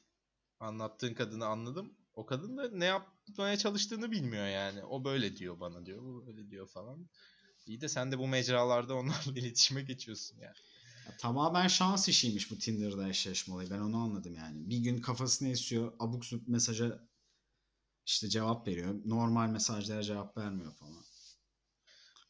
[0.59, 1.93] anlattığın kadını anladım.
[2.15, 4.83] O kadın da ne yapmaya çalıştığını bilmiyor yani.
[4.83, 6.01] O böyle diyor bana diyor.
[6.01, 7.09] Bu böyle diyor falan.
[7.65, 10.55] İyi de sen de bu mecralarda onlarla iletişime geçiyorsun yani.
[11.05, 13.69] Ya tamamen şans işiymiş bu Tinder'da eşleşme olayı.
[13.69, 14.69] Ben onu anladım yani.
[14.69, 15.93] Bir gün kafasını esiyor.
[15.99, 17.07] Abuk subuk mesaja
[18.05, 18.95] işte cevap veriyor.
[19.05, 21.03] Normal mesajlara cevap vermiyor falan.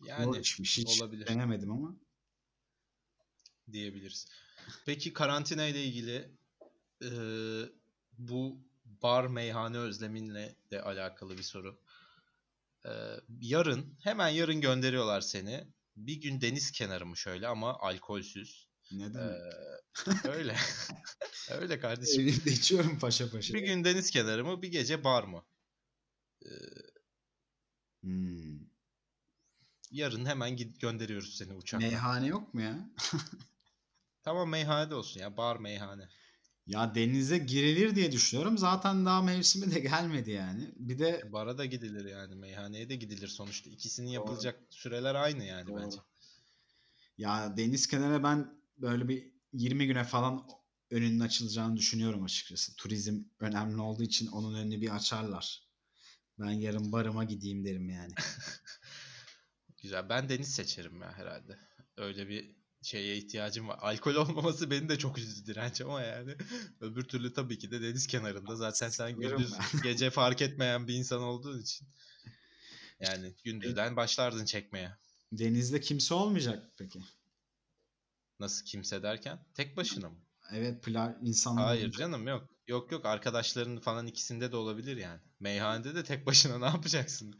[0.06, 0.63] Yani Zor.
[0.63, 1.28] Hiç olabilir.
[1.28, 1.95] denemedim ama.
[3.71, 4.28] diyebiliriz.
[4.86, 6.32] Peki karantina ile ilgili
[7.02, 7.10] e,
[8.17, 11.80] bu bar meyhane özleminle de alakalı bir soru.
[12.86, 12.91] E,
[13.41, 15.67] yarın hemen yarın gönderiyorlar seni.
[15.95, 18.67] Bir gün deniz kenarı mı şöyle ama alkolsüz.
[18.91, 19.30] Neden?
[20.26, 20.56] E, öyle.
[21.52, 22.21] öyle kardeşim.
[22.21, 23.54] Evimde içiyorum paşa paşa.
[23.54, 25.43] Bir gün deniz kenarı mı bir gece bar mı?
[26.45, 26.50] E,
[28.04, 28.69] Hmm.
[29.91, 31.88] yarın hemen git gönderiyoruz seni uçakla.
[31.88, 32.89] Meyhane yok mu ya?
[34.24, 36.10] Tamam meyhanede olsun ya bar meyhane.
[36.67, 38.58] Ya denize girilir diye düşünüyorum.
[38.58, 40.73] Zaten daha mevsimi de gelmedi yani.
[40.75, 43.69] Bir de E, bara da gidilir yani meyhaneye de gidilir sonuçta.
[43.69, 45.82] İkisinin yapılacak süreler aynı yani Doğru.
[45.82, 45.97] bence.
[47.17, 50.47] ya deniz kenarı ben böyle bir 20 güne falan
[50.91, 52.75] önünün açılacağını düşünüyorum açıkçası.
[52.75, 55.65] Turizm önemli olduğu için onun önünü bir açarlar.
[56.39, 58.13] Ben yarın barıma gideyim derim yani.
[59.82, 60.10] Güzel.
[60.10, 61.58] Ben deniz seçerim ya herhalde.
[61.97, 63.80] Öyle bir şeye ihtiyacım var.
[63.82, 66.36] Alkol olmaması beni de çok üzdü direnç ama yani
[66.82, 68.56] öbür türlü tabii ki de deniz kenarında.
[68.56, 71.88] Zaten sen gündüz gece fark etmeyen bir insan olduğun için.
[73.00, 74.91] Yani gündüzden başlardın çekmeye.
[75.32, 77.02] Denizde kimse olmayacak peki.
[78.39, 79.45] Nasıl kimse derken?
[79.54, 80.17] Tek başına mı?
[80.52, 82.00] Evet plaj insanlar Hayır olmayacak.
[82.00, 82.50] canım yok.
[82.67, 85.19] Yok yok arkadaşların falan ikisinde de olabilir yani.
[85.39, 87.36] Meyhanede de tek başına ne yapacaksın?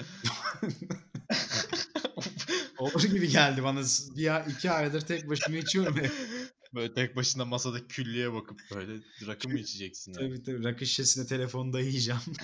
[2.78, 3.82] Olur gibi geldi bana.
[4.16, 5.96] Bir ay- iki aydır tek başıma içiyorum.
[6.74, 10.14] Böyle tek başına masada küllüye bakıp böyle rakı mı içeceksin?
[10.14, 10.30] yani?
[10.30, 12.22] tabii tabii rakı şişesine telefonda yiyeceğim.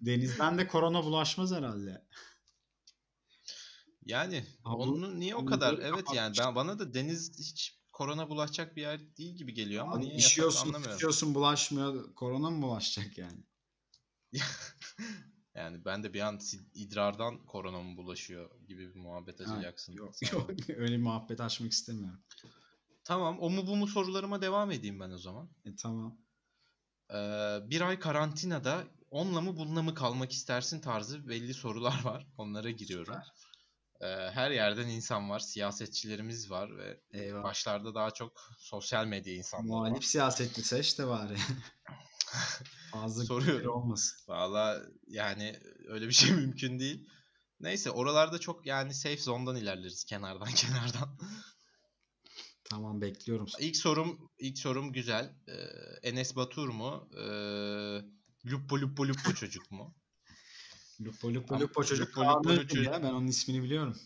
[0.00, 2.04] Denizden de korona bulaşmaz herhalde.
[4.04, 5.78] Yani Ha, bu- onun niye o kadar?
[5.82, 9.96] Evet yani ben bana da deniz hiç korona bulaşacak bir yer değil gibi geliyor ama
[9.96, 10.92] Abi niye işiyorsun, anlamıyorum.
[10.92, 12.14] sıçıyorsun bulaşmıyor.
[12.14, 13.44] Korona mı bulaşacak yani?
[15.54, 16.40] Yani ben de bir an
[16.74, 19.92] idrardan korona mı bulaşıyor gibi bir muhabbet Ha, açacaksın.
[19.92, 20.50] Yok, yok.
[20.68, 22.20] Öyle bir muhabbet açmak istemiyorum.
[23.04, 25.50] Tamam o mu bu mu sorularıma devam edeyim ben o zaman.
[25.64, 26.18] E tamam.
[27.10, 27.14] Ee,
[27.70, 32.26] bir ay karantinada onunla mı bununla mı kalmak istersin tarzı belli sorular var.
[32.38, 33.16] Onlara giriyorum.
[34.00, 35.38] Ee, her yerden insan var.
[35.40, 37.42] Siyasetçilerimiz var ve Eyvah.
[37.42, 40.02] başlarda daha çok sosyal medya insanları Muhalif var.
[40.02, 41.36] siyasetçi seç de bari.
[42.92, 43.70] Fazla Soruyorum.
[43.74, 44.18] olmasın.
[44.28, 47.08] Valla yani öyle bir şey mümkün değil.
[47.60, 51.18] Neyse oralarda çok yani safe zone'dan ilerleriz kenardan kenardan.
[52.64, 53.46] Tamam bekliyorum.
[53.60, 55.34] İlk sorum ilk sorum güzel.
[55.48, 55.52] Ee,
[56.08, 57.08] Enes Batur mu?
[57.16, 57.20] Ee,
[58.50, 59.94] Lupo Lupo Lupo çocuk mu?
[61.00, 63.02] Lupo Lupo Ama Lupo çocuk Lupo Lupo Özdil çocuk- ya.
[63.02, 63.96] Ben onun ismini biliyorum.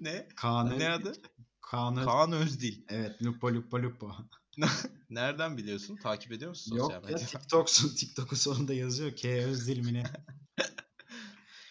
[0.00, 0.28] ne?
[0.36, 1.12] Kaan Ne adı?
[1.60, 2.04] Kaan Özdil.
[2.06, 2.84] Kaan Özdil.
[2.88, 4.12] Evet Lupo Lupo Lupo.
[5.10, 5.96] Nereden biliyorsun?
[5.96, 7.26] Takip ediyor musun sosyal Yok ya medyada?
[7.26, 7.88] TikTok'sun.
[7.96, 9.16] TikTok'un sonunda yazıyor.
[9.16, 10.02] K Özdil mi ne?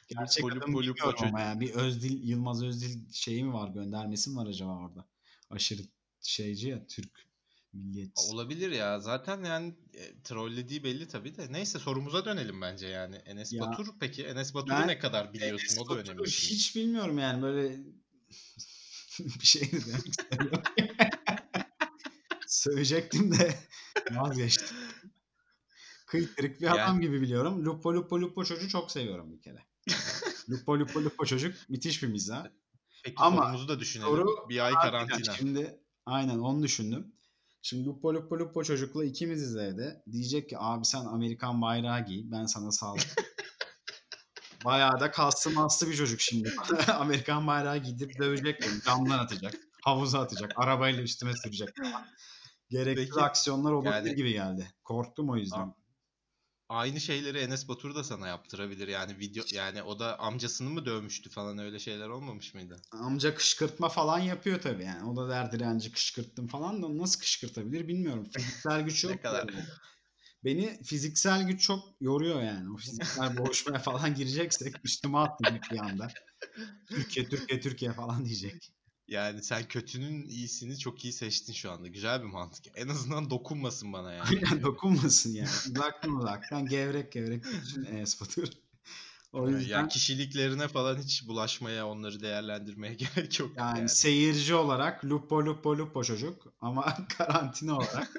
[0.08, 1.60] Gerçek Lupo bilmiyorum ama ya.
[1.60, 3.70] Bir Özdil, Yılmaz Özdil şeyi mi var?
[3.70, 5.08] Göndermesi mi var acaba orada?
[5.50, 5.82] Aşırı
[6.22, 7.26] şeyci ya Türk
[7.74, 8.34] milliyetçisi.
[8.34, 9.00] Olabilir ya.
[9.00, 11.54] Zaten yani e, trollediği belli tabii de.
[11.54, 13.16] Neyse sorumuza dönelim bence yani.
[13.16, 15.68] Enes Ya, Batur peki Enes Batur'u ben ne kadar biliyorsun?
[15.68, 16.32] Enes o da Batur'u önemli.
[16.32, 16.54] şimdi.
[16.56, 17.78] Hiç bilmiyorum yani böyle
[19.20, 20.62] bir şey de demek istemiyorum.
[22.56, 23.56] Söyleyecektim de
[24.12, 24.78] vazgeçtim.
[26.08, 27.66] Kıytırık bir adam gibi biliyorum.
[27.66, 29.66] Lupo Lupo Lupo çocuğu çok seviyorum bir kere.
[30.50, 32.46] Lupo Lupo Lupo çocuk müthiş bir mizah.
[33.04, 34.10] Peki Ama sorumuzu da düşünelim.
[34.10, 35.34] soru bir ay karantina.
[35.34, 37.14] Şimdi aynen onu düşündüm.
[37.62, 40.04] Şimdi Lupo Lupo Lupo çocukla ikimiziz evde.
[40.12, 43.10] Diyecek ki abi sen Amerikan bayrağı giy ben sana sağlarım.
[44.66, 46.54] Bayağı da kaslı maslı bir çocuk şimdi.
[46.94, 48.82] Amerikan bayrağı giydirip dövecek beni.
[48.82, 49.54] Camdan atacak.
[49.84, 50.52] Havuza atacak.
[50.56, 51.70] Arabayla üstüme sürecek.
[52.70, 54.72] Gereksiz Peki, aksiyonlar olabilir yani- gibi geldi.
[54.84, 55.74] Korktum o yüzden.
[56.70, 58.88] Aynı şeyleri Enes Batur da sana yaptırabilir.
[58.88, 62.82] Yani video yani o da amcasını mı dövmüştü falan öyle şeyler olmamış mıydı?
[62.92, 65.10] Amca kışkırtma falan yapıyor tabii yani.
[65.10, 68.30] O da der direnci kışkırttım falan da nasıl kışkırtabilir bilmiyorum.
[68.34, 69.22] Fiziksel güç Ne yok.
[69.24, 69.50] kadar?
[69.54, 69.66] yani.
[70.44, 72.74] Beni fiziksel güç çok yoruyor yani.
[72.74, 76.08] O fiziksel boğuşmaya falan gireceksek üstüme atlayacak bir anda.
[76.90, 78.72] Türkiye, Türkiye, Türkiye falan diyecek.
[79.08, 81.88] Yani sen kötünün iyisini çok iyi seçtin şu anda.
[81.88, 82.66] Güzel bir mantık.
[82.76, 84.30] En azından dokunmasın bana yani.
[84.30, 85.50] Aynen dokunmasın yani.
[85.76, 88.48] Uzaktan uzaktan gevrek gevrek bütün Enes Batur.
[89.34, 93.52] O Ya yüzden kişiliklerine falan hiç bulaşmaya, onları değerlendirmeye gerek yok.
[93.58, 93.90] yani, yani.
[93.90, 98.12] seyirci olarak lupo lupo lupo çocuk ama karantina olarak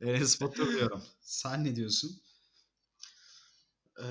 [0.00, 1.02] Enes Batur diyorum.
[1.20, 2.20] Sen ne diyorsun?
[4.02, 4.06] Ee,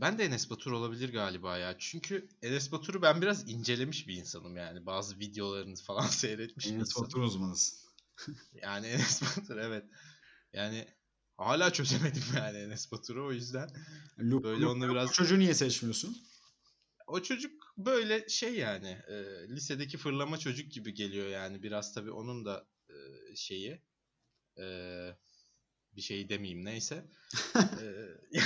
[0.00, 1.76] ben de Enes Batur olabilir galiba ya.
[1.78, 4.86] Çünkü Enes Batur'u ben biraz incelemiş bir insanım yani.
[4.86, 6.96] Bazı videolarını falan seyretmiş Enes.
[6.96, 7.78] Batur uzmanısın.
[8.62, 9.84] Yani Enes Batur evet.
[10.52, 10.88] Yani
[11.36, 13.70] hala çözemedim yani Enes Batur'u o yüzden.
[14.18, 16.16] Lupo, Böyle lupo, onu lupo biraz- çocuğu niye seçmiyorsun?
[17.06, 19.14] O çocuk böyle şey yani e,
[19.48, 21.62] lisedeki fırlama çocuk gibi geliyor yani.
[21.62, 22.94] Biraz tabii onun da e,
[23.36, 23.82] şeyi
[24.58, 24.64] e,
[25.92, 27.04] bir şey demeyeyim neyse.
[27.56, 28.40] E,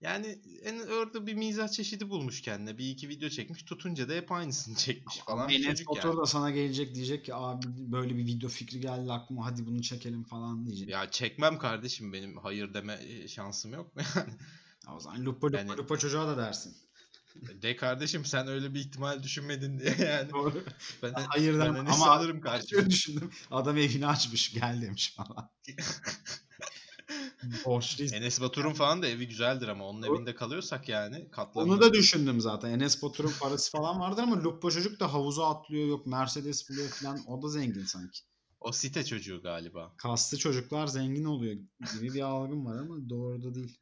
[0.00, 2.78] yani en orada bir mizah çeşidi bulmuş kendine.
[2.78, 3.62] Bir iki video çekmiş.
[3.62, 5.48] Tutunca da hep aynısını çekmiş falan.
[5.48, 6.16] Enes Batur yani.
[6.18, 10.24] da sana gelecek diyecek ki abi böyle bir video fikri geldi aklıma hadi bunu çekelim
[10.24, 10.88] falan diyecek.
[10.88, 14.32] Ya çekmem kardeşim benim hayır deme e, şansım yok mu yani?
[14.86, 16.76] Ya o zaman lupo lupo Yani- lupo çocuğa da dersin.
[17.62, 20.30] De kardeşim sen öyle bir ihtimal düşünmedin diye yani.
[20.32, 20.64] Doğru.
[21.02, 22.90] Ben, Hayır ben ama alırım karşıma.
[22.90, 23.30] düşündüm.
[23.50, 25.50] Adam evini açmış gel demiş falan.
[27.64, 28.12] Borçluyuz.
[28.12, 31.72] Enes Batur'un falan da evi güzeldir ama onun evinde kalıyorsak yani katlanılır.
[31.72, 32.70] Onu da düşündüm zaten.
[32.70, 37.24] Enes Batur'un parası falan vardır ama Lupo çocuk da havuza atlıyor yok Mercedes buluyor falan.
[37.26, 38.20] O da zengin sanki.
[38.60, 39.94] O site çocuğu galiba.
[39.96, 41.54] Kaslı çocuklar zengin oluyor
[41.94, 43.78] gibi bir algım var ama doğru da değil.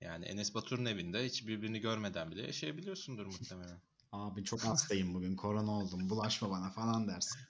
[0.00, 3.80] Yani Enes Batur'un evinde hiç birbirini görmeden bile yaşayabiliyorsundur muhtemelen.
[4.12, 7.40] Abi çok hastayım bugün korona oldum bulaşma bana falan dersin.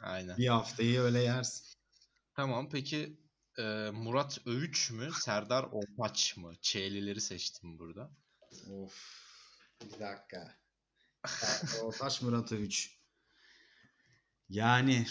[0.00, 0.38] Aynen.
[0.38, 1.66] Bir haftayı öyle yersin.
[2.34, 3.19] Tamam peki
[3.60, 6.52] e, Murat Övüç mü Serdar Ortaç mı?
[6.62, 8.10] Ç'lileri seçtim burada.
[8.70, 9.20] Of.
[9.84, 10.56] Bir dakika.
[11.82, 13.00] Ortaç Murat Övüç.
[14.48, 15.06] Yani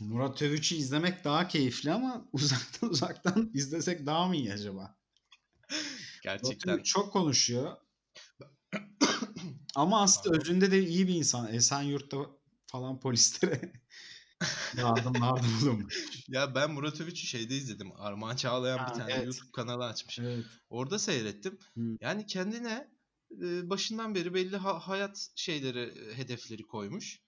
[0.00, 4.80] Murat Övüç'ü izlemek daha keyifli ama uzaktan uzaktan izlesek daha mı iyi acaba?
[4.80, 4.96] Murat
[6.22, 7.76] Gerçekten çok konuşuyor.
[9.74, 11.54] ama aslında özünde de iyi bir insan.
[11.54, 12.18] Esenyurt'ta
[12.66, 13.72] falan polislere
[14.76, 16.08] yardımlarda bulunmuş.
[16.28, 17.92] ya ben Murat Övüç'ü şeyde izledim.
[17.96, 19.24] Armağan Çağlayan Ha, bir tane evet.
[19.26, 20.18] YouTube kanalı açmış.
[20.18, 20.44] Evet.
[20.68, 21.58] Orada seyrettim.
[21.74, 21.80] Hı.
[22.00, 22.90] Yani kendine
[23.42, 27.24] e, başından beri belli ha- hayat şeyleri, e, hedefleri koymuş.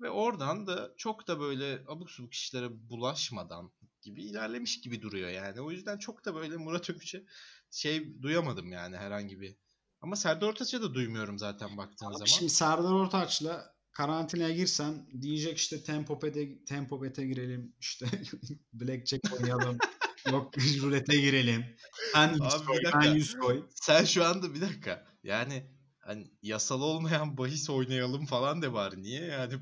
[0.00, 5.60] Ve oradan da çok da böyle abuk subuk işlere bulaşmadan gibi ilerlemiş gibi duruyor yani.
[5.60, 7.24] O yüzden çok da böyle Murat Övüç'e
[7.70, 9.56] şey duyamadım yani herhangi bir.
[10.00, 12.26] Ama Serdar Ortaç'a da duymuyorum zaten baktığın Abi zaman.
[12.26, 18.06] Şimdi Serdar Ortaç'la karantinaya girsem diyecek işte tempo bete, tempo bete girelim işte
[18.72, 19.78] blackjack oynayalım
[20.32, 21.64] yok rulete girelim
[22.12, 23.14] sen 100 Abi koy ben dakika.
[23.14, 25.04] 100 koy Sen şu anda bir dakika.
[25.22, 25.64] Yani
[26.00, 29.02] hani yasal olmayan bahis oynayalım falan de bari.
[29.02, 29.54] Niye yani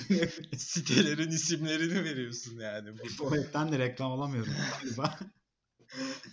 [0.56, 2.98] sitelerin isimlerini veriyorsun yani.
[3.18, 3.32] Bu-
[3.72, 5.18] de reklam alamıyorum galiba.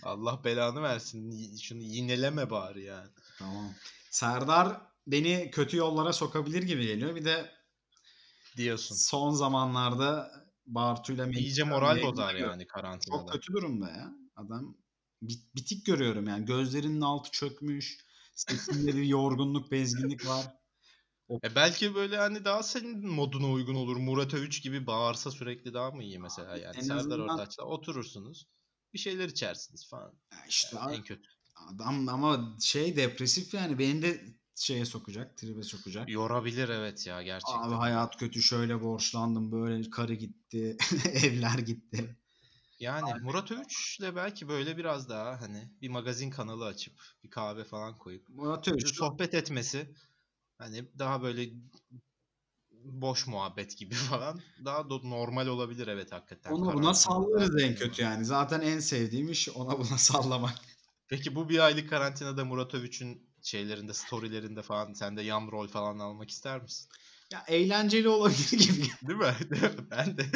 [0.02, 1.56] Allah belanı versin.
[1.62, 3.10] Şunu yineleme bari yani.
[3.38, 3.74] tamam.
[4.10, 7.14] Serdar beni kötü yollara sokabilir gibi geliyor.
[7.16, 7.50] Bir de
[8.56, 8.94] Diyorsun.
[8.96, 10.30] son zamanlarda
[10.66, 13.18] Bartu'yla İyice moral bozar yani karantinada.
[13.20, 14.14] Çok kötü durumda ya.
[14.36, 14.76] Adam
[15.22, 16.44] bit- bitik görüyorum yani.
[16.44, 18.06] Gözlerinin altı çökmüş.
[18.34, 20.46] Sesinde bir yorgunluk, bezginlik var.
[21.44, 23.96] E belki böyle hani daha senin moduna uygun olur.
[23.96, 26.76] Murat Övüç gibi bağırsa sürekli daha mı iyi mesela yani.
[26.76, 28.46] en Serdar azından- Ortaç'la oturursunuz.
[28.94, 30.12] Bir şeyler içersiniz falan.
[30.32, 31.28] Ya işte Yani abi, en kötü.
[31.74, 34.24] adam ama şey depresif yani beni de
[34.56, 36.08] şeye sokacak, tribe sokacak.
[36.08, 37.62] Yorabilir evet ya gerçekten.
[37.62, 40.76] Abi hayat kötü şöyle borçlandım böyle karı gitti,
[41.12, 42.16] evler gitti.
[42.80, 47.98] Yani Murat Övüç'le belki böyle biraz daha hani bir magazin kanalı açıp bir kahve falan
[47.98, 49.94] koyup Murat Övüç sohbet etmesi
[50.58, 51.50] hani daha böyle
[52.84, 56.52] boş muhabbet gibi falan daha do- normal olabilir evet hakikaten.
[56.52, 58.24] ona buna sallarız en kötü yani.
[58.24, 60.54] Zaten en sevdiğim iş ona buna sallamak.
[61.08, 65.98] Peki bu bir aylık karantinada Murat Övüç'ün şeylerinde, storylerinde falan sen de yan rol falan
[65.98, 66.88] almak ister misin?
[67.32, 68.86] Ya eğlenceli olabilir gibi.
[69.08, 69.34] Değil mi?
[69.50, 69.86] Değil mi?
[69.90, 70.26] ben de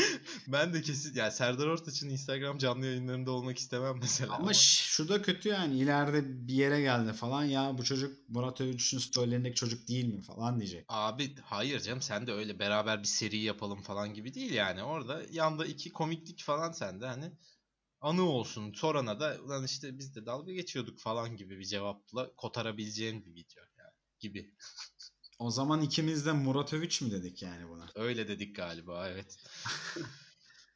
[0.49, 4.35] ben de kesin yani Serdar Ortaç'ın Instagram canlı yayınlarında olmak istemem mesela.
[4.35, 8.61] Ama ş- şu da kötü yani ileride bir yere geldi falan ya bu çocuk Murat
[8.61, 10.85] Övüç'ün storylerindeki çocuk değil mi falan diyecek.
[10.89, 14.83] Abi hayır canım sen de öyle beraber bir seri yapalım falan gibi değil yani.
[14.83, 17.33] Orada yanda iki komiklik falan sende hani
[18.01, 18.73] anı olsun.
[18.73, 23.65] Sorana da ulan işte biz de dalga geçiyorduk falan gibi bir cevapla kotarabileceğin bir video
[23.79, 24.55] yani gibi.
[25.39, 27.87] O zaman ikimiz de Murat Övüç mü dedik yani buna?
[27.95, 29.37] Öyle dedik galiba evet.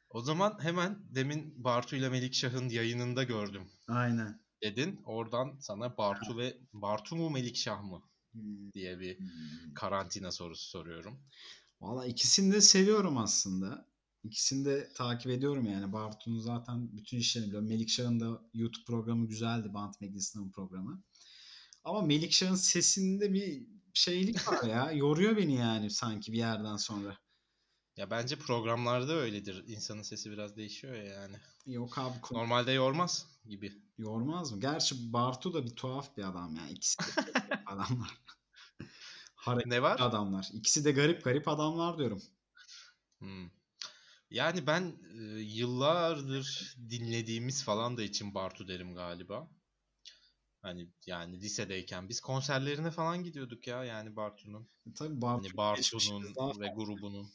[0.09, 4.39] o zaman hemen demin Bartu ile Melikşah'ın yayınında gördüm Aynen.
[4.63, 5.01] dedin.
[5.05, 8.01] Oradan sana Bartu ve Bartu mu Melikşah mı
[8.33, 8.71] Hmm.
[8.73, 9.73] diye bir Hmm.
[9.75, 11.19] karantina sorusu soruyorum.
[11.81, 13.85] Valla ikisini de seviyorum aslında.
[14.25, 15.93] İkisini de takip ediyorum yani.
[15.93, 17.69] Bartu'nun zaten bütün işlerini biliyorum.
[17.69, 19.73] Melikşah'ın da YouTube programı güzeldi.
[19.73, 21.03] Bant Megis'in programı.
[21.83, 24.91] Ama Melikşah'ın sesinde bir şeylik var ya.
[24.93, 27.17] Yoruyor beni yani sanki bir yerden sonra.
[27.97, 29.63] Ya bence programlarda öyledir.
[29.67, 31.35] İnsanın sesi biraz değişiyor ya yani.
[31.65, 33.73] Yok abi Normalde yormaz gibi.
[33.97, 34.59] yormaz mı?
[34.59, 36.67] Gerçi Bartu da bir tuhaf bir adam ya.
[36.69, 37.31] İkisi de
[37.65, 38.17] adamlar.
[39.35, 39.99] Hareketli Ne var?
[39.99, 40.49] adamlar.
[40.53, 42.21] İkisi de garip garip adamlar diyorum.
[43.19, 43.49] Hmm.
[44.35, 49.49] Yani ben e, yıllardır dinlediğimiz falan da için Bartu derim galiba.
[50.61, 54.69] Hani yani lisedeyken biz konserlerine falan gidiyorduk ya yani Bartu'nun.
[54.95, 57.31] Tabii Bartu Hani Bartu'nun ve grubunun.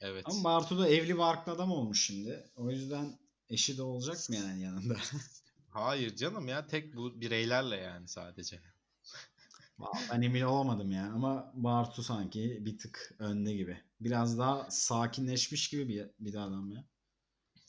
[0.00, 0.24] Evet.
[0.28, 2.50] Ama Bartu da evli barklı adam olmuş şimdi.
[2.56, 4.96] O yüzden eşi de olacak mı yani yanında?
[5.70, 8.60] Hayır canım ya tek bu bireylerle yani sadece.
[10.12, 11.12] Ben emin olamadım ya.
[11.12, 13.78] Ama Bartu sanki bir tık önde gibi.
[14.00, 16.84] Biraz daha sakinleşmiş gibi bir, bir de adam ya.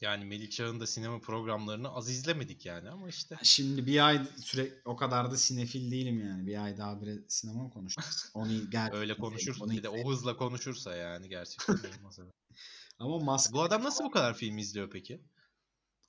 [0.01, 3.37] Yani Melikşah'ın da sinema programlarını az izlemedik yani ama işte.
[3.43, 6.47] Şimdi bir ay süre o kadar da sinefil değilim yani.
[6.47, 8.31] Bir ay daha bir sinema konuşacağız?
[8.33, 12.19] Onu gerçekten Öyle konuşursa onu bir de o hızla konuşursa yani gerçekten olmaz.
[12.99, 15.21] Ama maske Bu adam nasıl bu kadar film izliyor peki?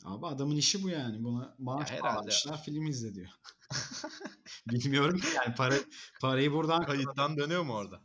[0.05, 1.25] Abi adamın işi bu yani.
[1.25, 2.17] Buna maaş herhalde.
[2.17, 3.29] bağlamışlar film izle diyor.
[4.71, 5.75] Bilmiyorum ki yani para,
[6.21, 8.01] parayı buradan Kayıttan dönüyor mu orada?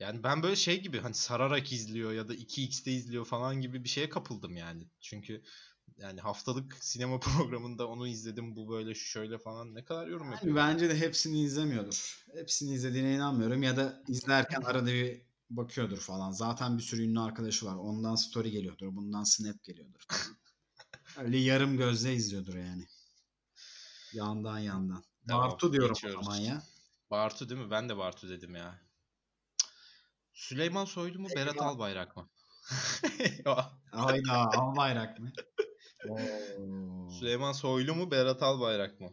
[0.00, 3.88] Yani ben böyle şey gibi hani sararak izliyor ya da 2x'te izliyor falan gibi bir
[3.88, 4.88] şeye kapıldım yani.
[5.00, 5.42] Çünkü
[5.96, 10.34] yani haftalık sinema programında onu izledim bu böyle şu şöyle falan ne kadar yorum Yani
[10.34, 10.56] yapıyor.
[10.56, 12.26] bence de hepsini izlemiyordur.
[12.34, 16.30] Hepsini izlediğine inanmıyorum ya da izlerken arada bir bakıyordur falan.
[16.30, 17.76] Zaten bir sürü ünlü arkadaşı var.
[17.76, 20.36] Ondan story geliyordur, bundan snap geliyordur falan.
[21.18, 22.86] Öyle yarım gözle izliyordur yani.
[24.12, 25.04] Yandan yandan.
[25.28, 26.20] Tamam, Bartu diyorum geçiyoruz.
[26.20, 26.62] o zaman ya.
[27.10, 27.70] Bartu değil mi?
[27.70, 28.80] Ben de Bartu dedim ya.
[30.32, 31.62] Süleyman Soylu mu Berat.
[31.62, 32.28] Albayrak mı?
[33.90, 35.32] Hayda al bayrak mı?
[36.08, 37.10] Oo.
[37.10, 39.10] Süleyman Soylu mu Berat Albayrak mı?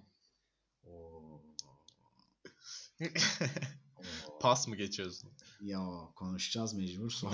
[4.42, 5.32] Pas mı geçiyorsun?
[5.62, 5.80] Ya
[6.16, 7.32] konuşacağız mecbur sor.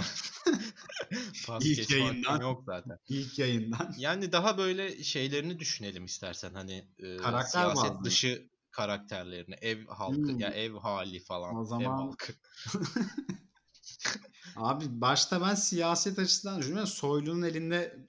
[1.47, 2.41] Pas İlk yayından.
[2.41, 2.97] yok zaten.
[3.09, 3.93] İlk yayından.
[3.97, 8.03] Yani daha böyle şeylerini düşünelim istersen hani e, Karakter siyaset bazlı.
[8.03, 10.39] dışı karakterlerini, ev halkı Hmm.
[10.39, 12.33] ya ev hali falan, O ev zaman- halkı.
[14.55, 16.87] Abi başta ben siyaset açısından düşünüyorum.
[16.87, 18.07] Soylu'nun elinde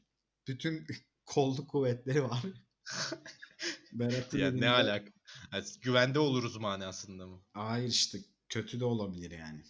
[0.48, 0.86] bütün
[1.26, 2.42] kolluk kuvvetleri var.
[3.92, 4.60] Berat'ın Ya elinde...
[4.66, 5.04] ne alaka?
[5.52, 7.40] Yani güvende oluruz manasında mı?
[7.52, 9.62] Hayır işte kötü de olabilir yani.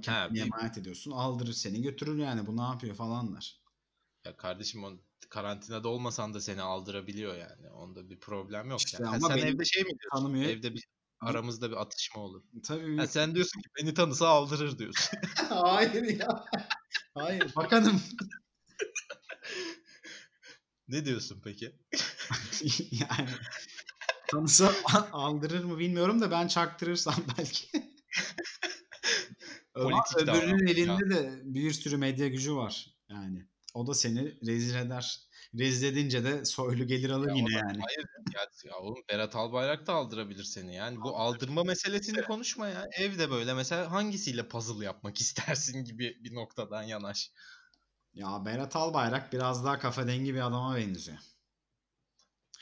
[0.00, 1.10] Kendine bir- emanet ediyorsun.
[1.10, 2.46] Aldırır seni götürür yani.
[2.46, 3.60] Bu ne yapıyor falanlar.
[4.24, 7.70] Ya kardeşim on karantinada olmasan da seni aldırabiliyor yani.
[7.70, 9.16] Onda bir problem yok İşte yani.
[9.16, 10.10] Ama sen evde şey mi diyorsun?
[10.12, 10.50] tanımıyor.
[10.50, 10.84] Evde bir
[11.20, 12.42] aramızda bir atışma olur.
[12.62, 12.96] Tabii.
[12.96, 15.18] Ha, sen diyorsun ki beni tanısa aldırır diyorsun.
[15.48, 16.44] Hayır ya.
[17.14, 18.02] Hayır bakanım.
[20.88, 21.76] ne diyorsun peki?
[22.90, 23.28] yani
[24.28, 24.72] tanısa
[25.12, 27.79] aldırır mı bilmiyorum da ben çaktırırsam belki.
[29.80, 33.46] Ama Politik öbürünün davranış elinde de bir sürü medya gücü var yani.
[33.74, 35.20] O da seni rezil eder.
[35.58, 37.80] Rezil edince de soylu gelir alır Ya yine yani.
[37.86, 40.96] Hayır ya, ya oğlum Berat Albayrak da aldırabilir seni yani.
[41.00, 42.88] Bu aldırma meselesini konuşma ya.
[42.98, 47.32] Evde böyle mesela hangisiyle puzzle yapmak istersin gibi bir noktadan yanaş.
[48.14, 51.18] Ya Berat Albayrak biraz daha kafa dengi bir adama benziyor.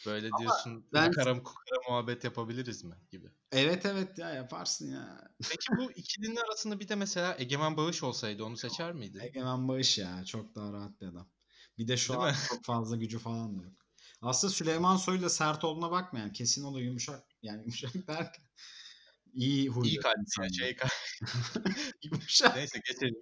[0.06, 3.30] Böyle diyorsun ben- kukara kukara muhabbet yapabiliriz mi gibi.
[3.52, 5.34] Evet evet ya yaparsın ya.
[5.50, 9.20] Peki bu ikilinin arasında bir de mesela Egemen Bağış olsaydı onu seçer miydin?
[9.20, 11.28] Egemen Bağış ya çok daha rahat bir adam.
[11.78, 12.36] Bir de şu Değil an mi?
[12.48, 13.72] çok fazla gücü falan da yok.
[14.22, 16.30] Aslında Süleyman Soylu sert olduğuna bakmayın.
[16.32, 17.24] Kesin o da yumuşak.
[17.42, 18.44] Yani yumuşak derken
[19.34, 19.88] iyi huylu.
[19.88, 20.54] İyi kalpli yani.
[20.54, 20.94] şey kalpli.
[22.02, 22.56] Yumuşak.
[22.56, 23.20] Neyse geçelim.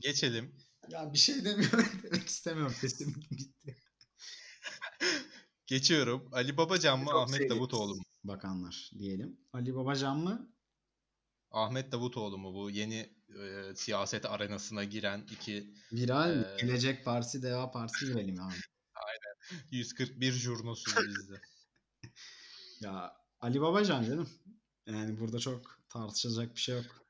[0.00, 0.54] geçelim.
[0.88, 2.74] Ya bir şey demiyorum demek istemiyorum.
[2.78, 3.76] Sesim gitti.
[5.66, 6.28] Geçiyorum.
[6.32, 8.02] Ali Babacan mı Çok Ahmet Davutoğlu mu?
[8.24, 9.40] Bakanlar diyelim.
[9.52, 10.54] Ali Babacan mı?
[11.50, 16.42] Ahmet Davutoğlu mu bu yeni e, siyaset arenasına giren iki Viral?
[16.42, 18.54] Ee, Gelecek Partisi, Deva Partisi girelim abi.
[19.70, 21.40] 141 jurnosu bizde.
[22.80, 24.28] Ya Ali Babacan canım.
[24.86, 27.06] Yani burada çok tartışacak bir şey yok.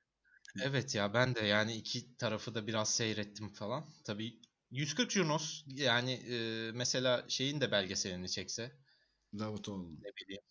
[0.63, 3.85] Evet ya ben de yani iki tarafı da biraz seyrettim falan.
[4.05, 8.73] Tabii 140 jurnos yani e, mesela şeyin de belgeselini çekse
[9.39, 9.93] Davutoğlu.
[9.93, 10.43] ne bileyim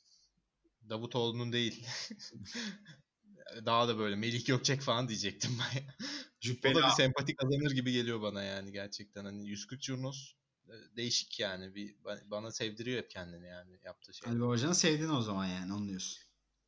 [0.89, 1.86] Davutoğlu'nun değil.
[3.65, 5.84] Daha da böyle Melih Gökçek falan diyecektim ben.
[5.84, 9.25] O Cübbeli da bir sempati kazanır gibi geliyor bana yani gerçekten.
[9.25, 10.34] Hani 140 jurnos
[10.67, 11.75] e, değişik yani.
[11.75, 14.32] Bir ba- bana sevdiriyor hep kendini yani yaptığı şey.
[14.32, 16.23] Ali Babacan'ı sevdin o zaman yani onu diyorsun.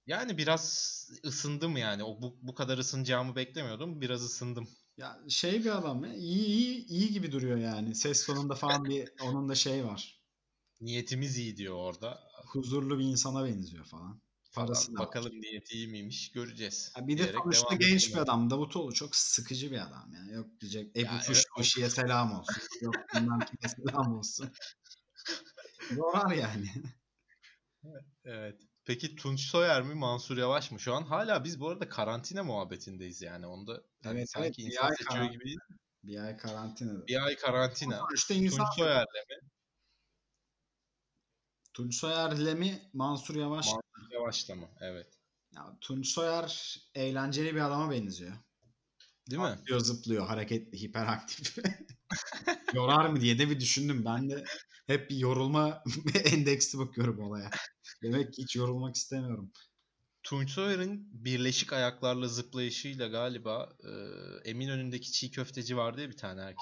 [0.07, 2.03] Yani biraz ısındım yani.
[2.03, 4.01] O bu, bu kadar ısınacağımı beklemiyordum.
[4.01, 4.69] Biraz ısındım.
[4.99, 6.13] Ya şey bir adam ya.
[6.13, 7.95] İyi iyi iyi gibi duruyor yani.
[7.95, 10.21] Ses tonunda falan bir onun da şey var.
[10.81, 12.19] Niyetimiz iyi diyor orada.
[12.45, 14.21] Huzurlu bir insana benziyor falan.
[14.53, 15.07] Parası da var.
[15.07, 16.93] Bakalım niyeti iyi miymiş göreceğiz.
[16.97, 18.17] Ya bir de sonuçta genç edelim.
[18.17, 18.49] bir adam.
[18.49, 20.33] Davutoğlu çok sıkıcı bir adam yani.
[20.33, 21.21] Yok diyecek Ebu Ya
[21.55, 22.63] Kuş evet, selam olsun.
[22.81, 24.49] Yok bilmem kime selam olsun.
[25.95, 26.67] Yorar yani.
[28.25, 28.68] Evet.
[28.85, 30.79] Peki Tunç Soyer mi Mansur Yavaş mı?
[30.79, 33.47] Şu an hala biz bu arada karantina muhabbetindeyiz yani.
[33.47, 35.59] Onda hani Evet, sanki evet, insan seçiyor gibi değil.
[36.03, 37.07] Bir ay karantinada.
[37.07, 37.97] Bir ay karantina.
[37.97, 39.49] Sonuçta insan Tunç Soyer'le mi
[41.73, 43.65] Tunç Soyer'le mi Mansur Yavaş?
[43.65, 44.67] Mansur Yavaş'la mı?
[44.79, 45.07] Evet.
[45.55, 48.33] Ya, Tunç Soyer eğlenceli bir adama benziyor.
[49.29, 49.47] Değil mi?
[49.47, 51.57] Atlıyor, zıplıyor, hareketli, hiperaktif.
[52.73, 54.05] Yorar mı diye de bir düşündüm.
[54.05, 54.43] Ben de
[54.89, 55.83] hep yorulma
[56.25, 57.49] endeksli bakıyorum olaya.
[58.03, 59.51] Demek ki hiç yorulmak istemiyorum.
[60.23, 63.89] Tunç Soyer'in birleşik ayaklarla zıplayışıyla galiba e,
[64.49, 66.55] Eminönü'ndeki çiğ köfteci vardı ya bir tane.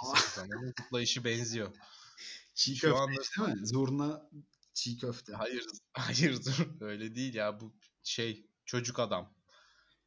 [0.45, 1.75] Onun zıplayışı benziyor.
[2.55, 3.67] Çiğ Şu köfte anda- değil mi?
[3.67, 4.29] Zurna
[4.73, 5.33] çiğ köfte.
[5.33, 9.33] Hayır, hayır dur öyle değil ya bu şey çocuk adam.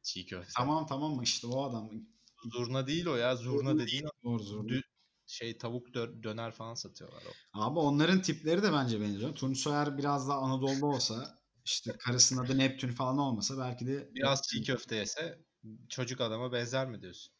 [0.03, 0.51] Çiğ köfte.
[0.57, 1.89] Tamam tamam işte o adam.
[2.53, 3.35] Zurna değil o ya.
[3.35, 4.73] Zurna dediğin Doğru zurna.
[4.73, 4.83] dü-
[5.31, 7.61] şey tavuk dö- döner falan satıyorlar o.
[7.61, 9.35] Abi onların tipleri de bence benziyor.
[9.35, 14.41] Tunç Soyer biraz daha Anadolu'da olsa işte karısının adı Neptün falan olmasa belki de Biraz
[14.41, 15.39] çiğ köfte yese
[15.89, 17.33] çocuk adama benzer mi diyorsun?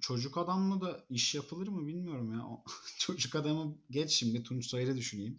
[0.00, 2.46] çocuk adamla da iş yapılır mı bilmiyorum ya.
[2.98, 5.38] Çocuk adamı geç şimdi Tunç Soyer'i düşüneyim.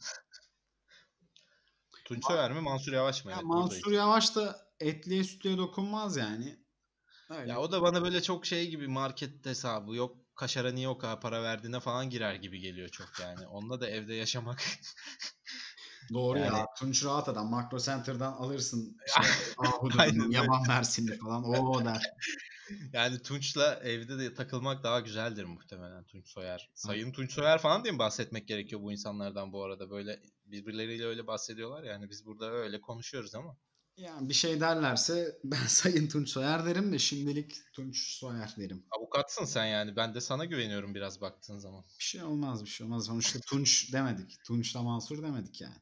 [2.06, 3.32] Tunç Soyer mi Mansur Yavaş mı?
[3.32, 3.98] Ya Evet, Mansur buradayız.
[3.98, 6.64] Yavaş da etliye sütlüye dokunmaz yani.
[7.30, 7.52] Öyle.
[7.52, 11.22] Ya o da bana böyle çok şey gibi market hesabı yok kaşara niye o kadar
[11.22, 13.48] para verdiğine falan girer gibi geliyor çok yani.
[13.48, 14.62] Onunla da evde yaşamak.
[16.14, 16.46] Doğru ya.
[16.46, 17.50] Yani- Tunç rahat adam.
[17.50, 18.98] Makro Center'dan alırsın.
[20.04, 20.36] Öyle.
[20.38, 21.44] yaban Mersinli falan.
[21.44, 22.02] O der.
[22.94, 26.70] yani Tunç'la evde de takılmak daha güzeldir muhtemelen Tunç Soyer.
[26.74, 29.90] Sayın Tunç Soyer falan diye mi bahsetmek gerekiyor bu insanlardan bu arada?
[29.90, 33.58] Böyle birbirleriyle öyle bahsediyorlar yani biz burada öyle konuşuyoruz ama.
[33.98, 38.86] Yani bir şey derlerse ben Sayın Tunç Soyer derim de şimdilik Tunç Soyer derim.
[38.92, 39.96] Avukatsın sen yani.
[39.96, 41.84] Ben de sana güveniyorum biraz baktığın zaman.
[42.00, 43.06] Bir şey olmaz bir şey olmaz.
[43.06, 44.38] Sonuçta Tunç demedik.
[44.46, 45.76] Tunç'la Mansur demedik yani.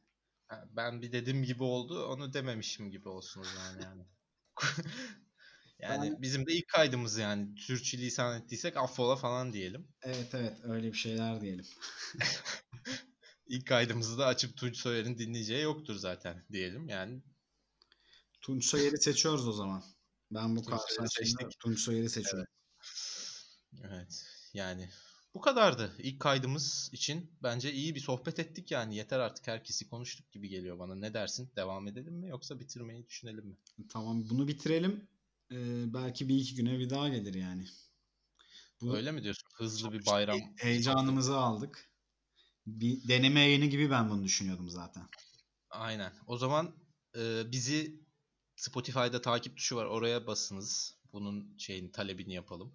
[0.70, 4.02] Ben bir dediğim gibi oldu, onu dememişim gibi olsun o zaman yani.
[5.78, 7.58] yani bizim de ilk kaydımız yani.
[7.58, 9.88] Sürçülisan ettiysek affola falan diyelim.
[10.02, 11.66] Evet evet öyle bir şeyler diyelim.
[13.46, 16.88] İlk kaydımızı da açıp Tunç Soyer'in dinleyeceği yoktur zaten diyelim.
[16.88, 17.22] Yani
[18.42, 19.82] Tunç Soyer'i seçiyoruz o zaman.
[20.30, 20.62] Ben bu
[21.08, 21.60] seçtik.
[21.60, 22.52] Tunç Soyer'i seçiyorum.
[23.82, 24.24] evet
[24.54, 24.88] yani
[25.34, 25.92] bu kadardı.
[25.98, 28.96] İlk kaydımız için bence iyi bir sohbet ettik yani.
[28.96, 30.94] Yeter artık herkesi konuştuk gibi geliyor bana.
[30.94, 31.52] Ne dersin?
[31.56, 33.56] Devam edelim mi yoksa bitirmeyi düşünelim mi?
[33.88, 35.08] Tamam bunu bitirelim.
[35.52, 37.66] Ee, belki bir iki güne bir daha gelir yani.
[38.80, 39.48] Bu Öyle mi diyorsun?
[39.54, 40.40] Hızlı bir bayram.
[40.56, 41.90] heyecanımızı aldık.
[42.66, 45.08] Bir deneme yayını gibi ben bunu düşünüyordum zaten.
[45.70, 46.12] Aynen.
[46.26, 46.76] O zaman
[47.16, 48.01] e, bizi
[48.62, 49.84] Spotify'da takip tuşu var.
[49.84, 50.96] Oraya basınız.
[51.12, 52.72] Bunun şeyini talebini yapalım.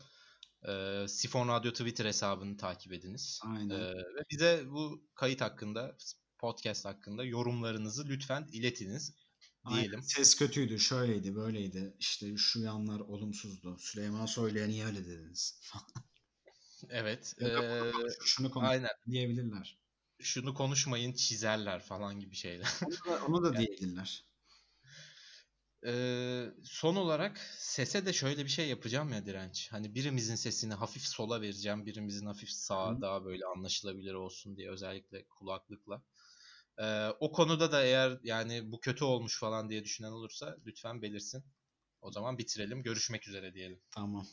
[0.67, 3.39] E, Sifon Radyo Twitter hesabını takip ediniz.
[3.43, 3.79] Aynen.
[3.79, 5.97] E, ve bize bu kayıt hakkında,
[6.37, 9.13] podcast hakkında yorumlarınızı lütfen iletiniz
[9.63, 9.79] Aynen.
[9.79, 10.01] diyelim.
[10.03, 11.95] Ses kötüydü, şöyleydi, böyleydi.
[11.99, 13.77] İşte şu yanlar olumsuzdu.
[13.79, 15.61] Süleyman Soylu'ya niye öyle dediniz?
[16.89, 17.35] Evet.
[17.41, 17.45] E,
[18.25, 18.89] şunu konuş aynen.
[19.09, 19.77] diyebilirler.
[20.19, 22.67] Şunu konuşmayın çizerler falan gibi şeyler.
[22.85, 24.27] Onu da, onu da diyebilirler.
[25.85, 29.71] Ee, son olarak sese de şöyle bir şey yapacağım ya direnç.
[29.71, 33.01] Hani birimizin sesini hafif sola vereceğim, birimizin hafif sağa Hı.
[33.01, 36.03] daha böyle anlaşılabilir olsun diye özellikle kulaklıkla.
[36.77, 41.45] Ee, o konuda da eğer yani bu kötü olmuş falan diye düşünen olursa lütfen belirsin.
[42.01, 42.83] O zaman bitirelim.
[42.83, 43.81] Görüşmek üzere diyelim.
[43.91, 44.27] Tamam.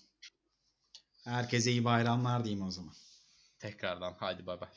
[1.24, 2.94] Herkese iyi bayramlar diyeyim o zaman.
[3.58, 4.68] Tekrardan haydi bay bay.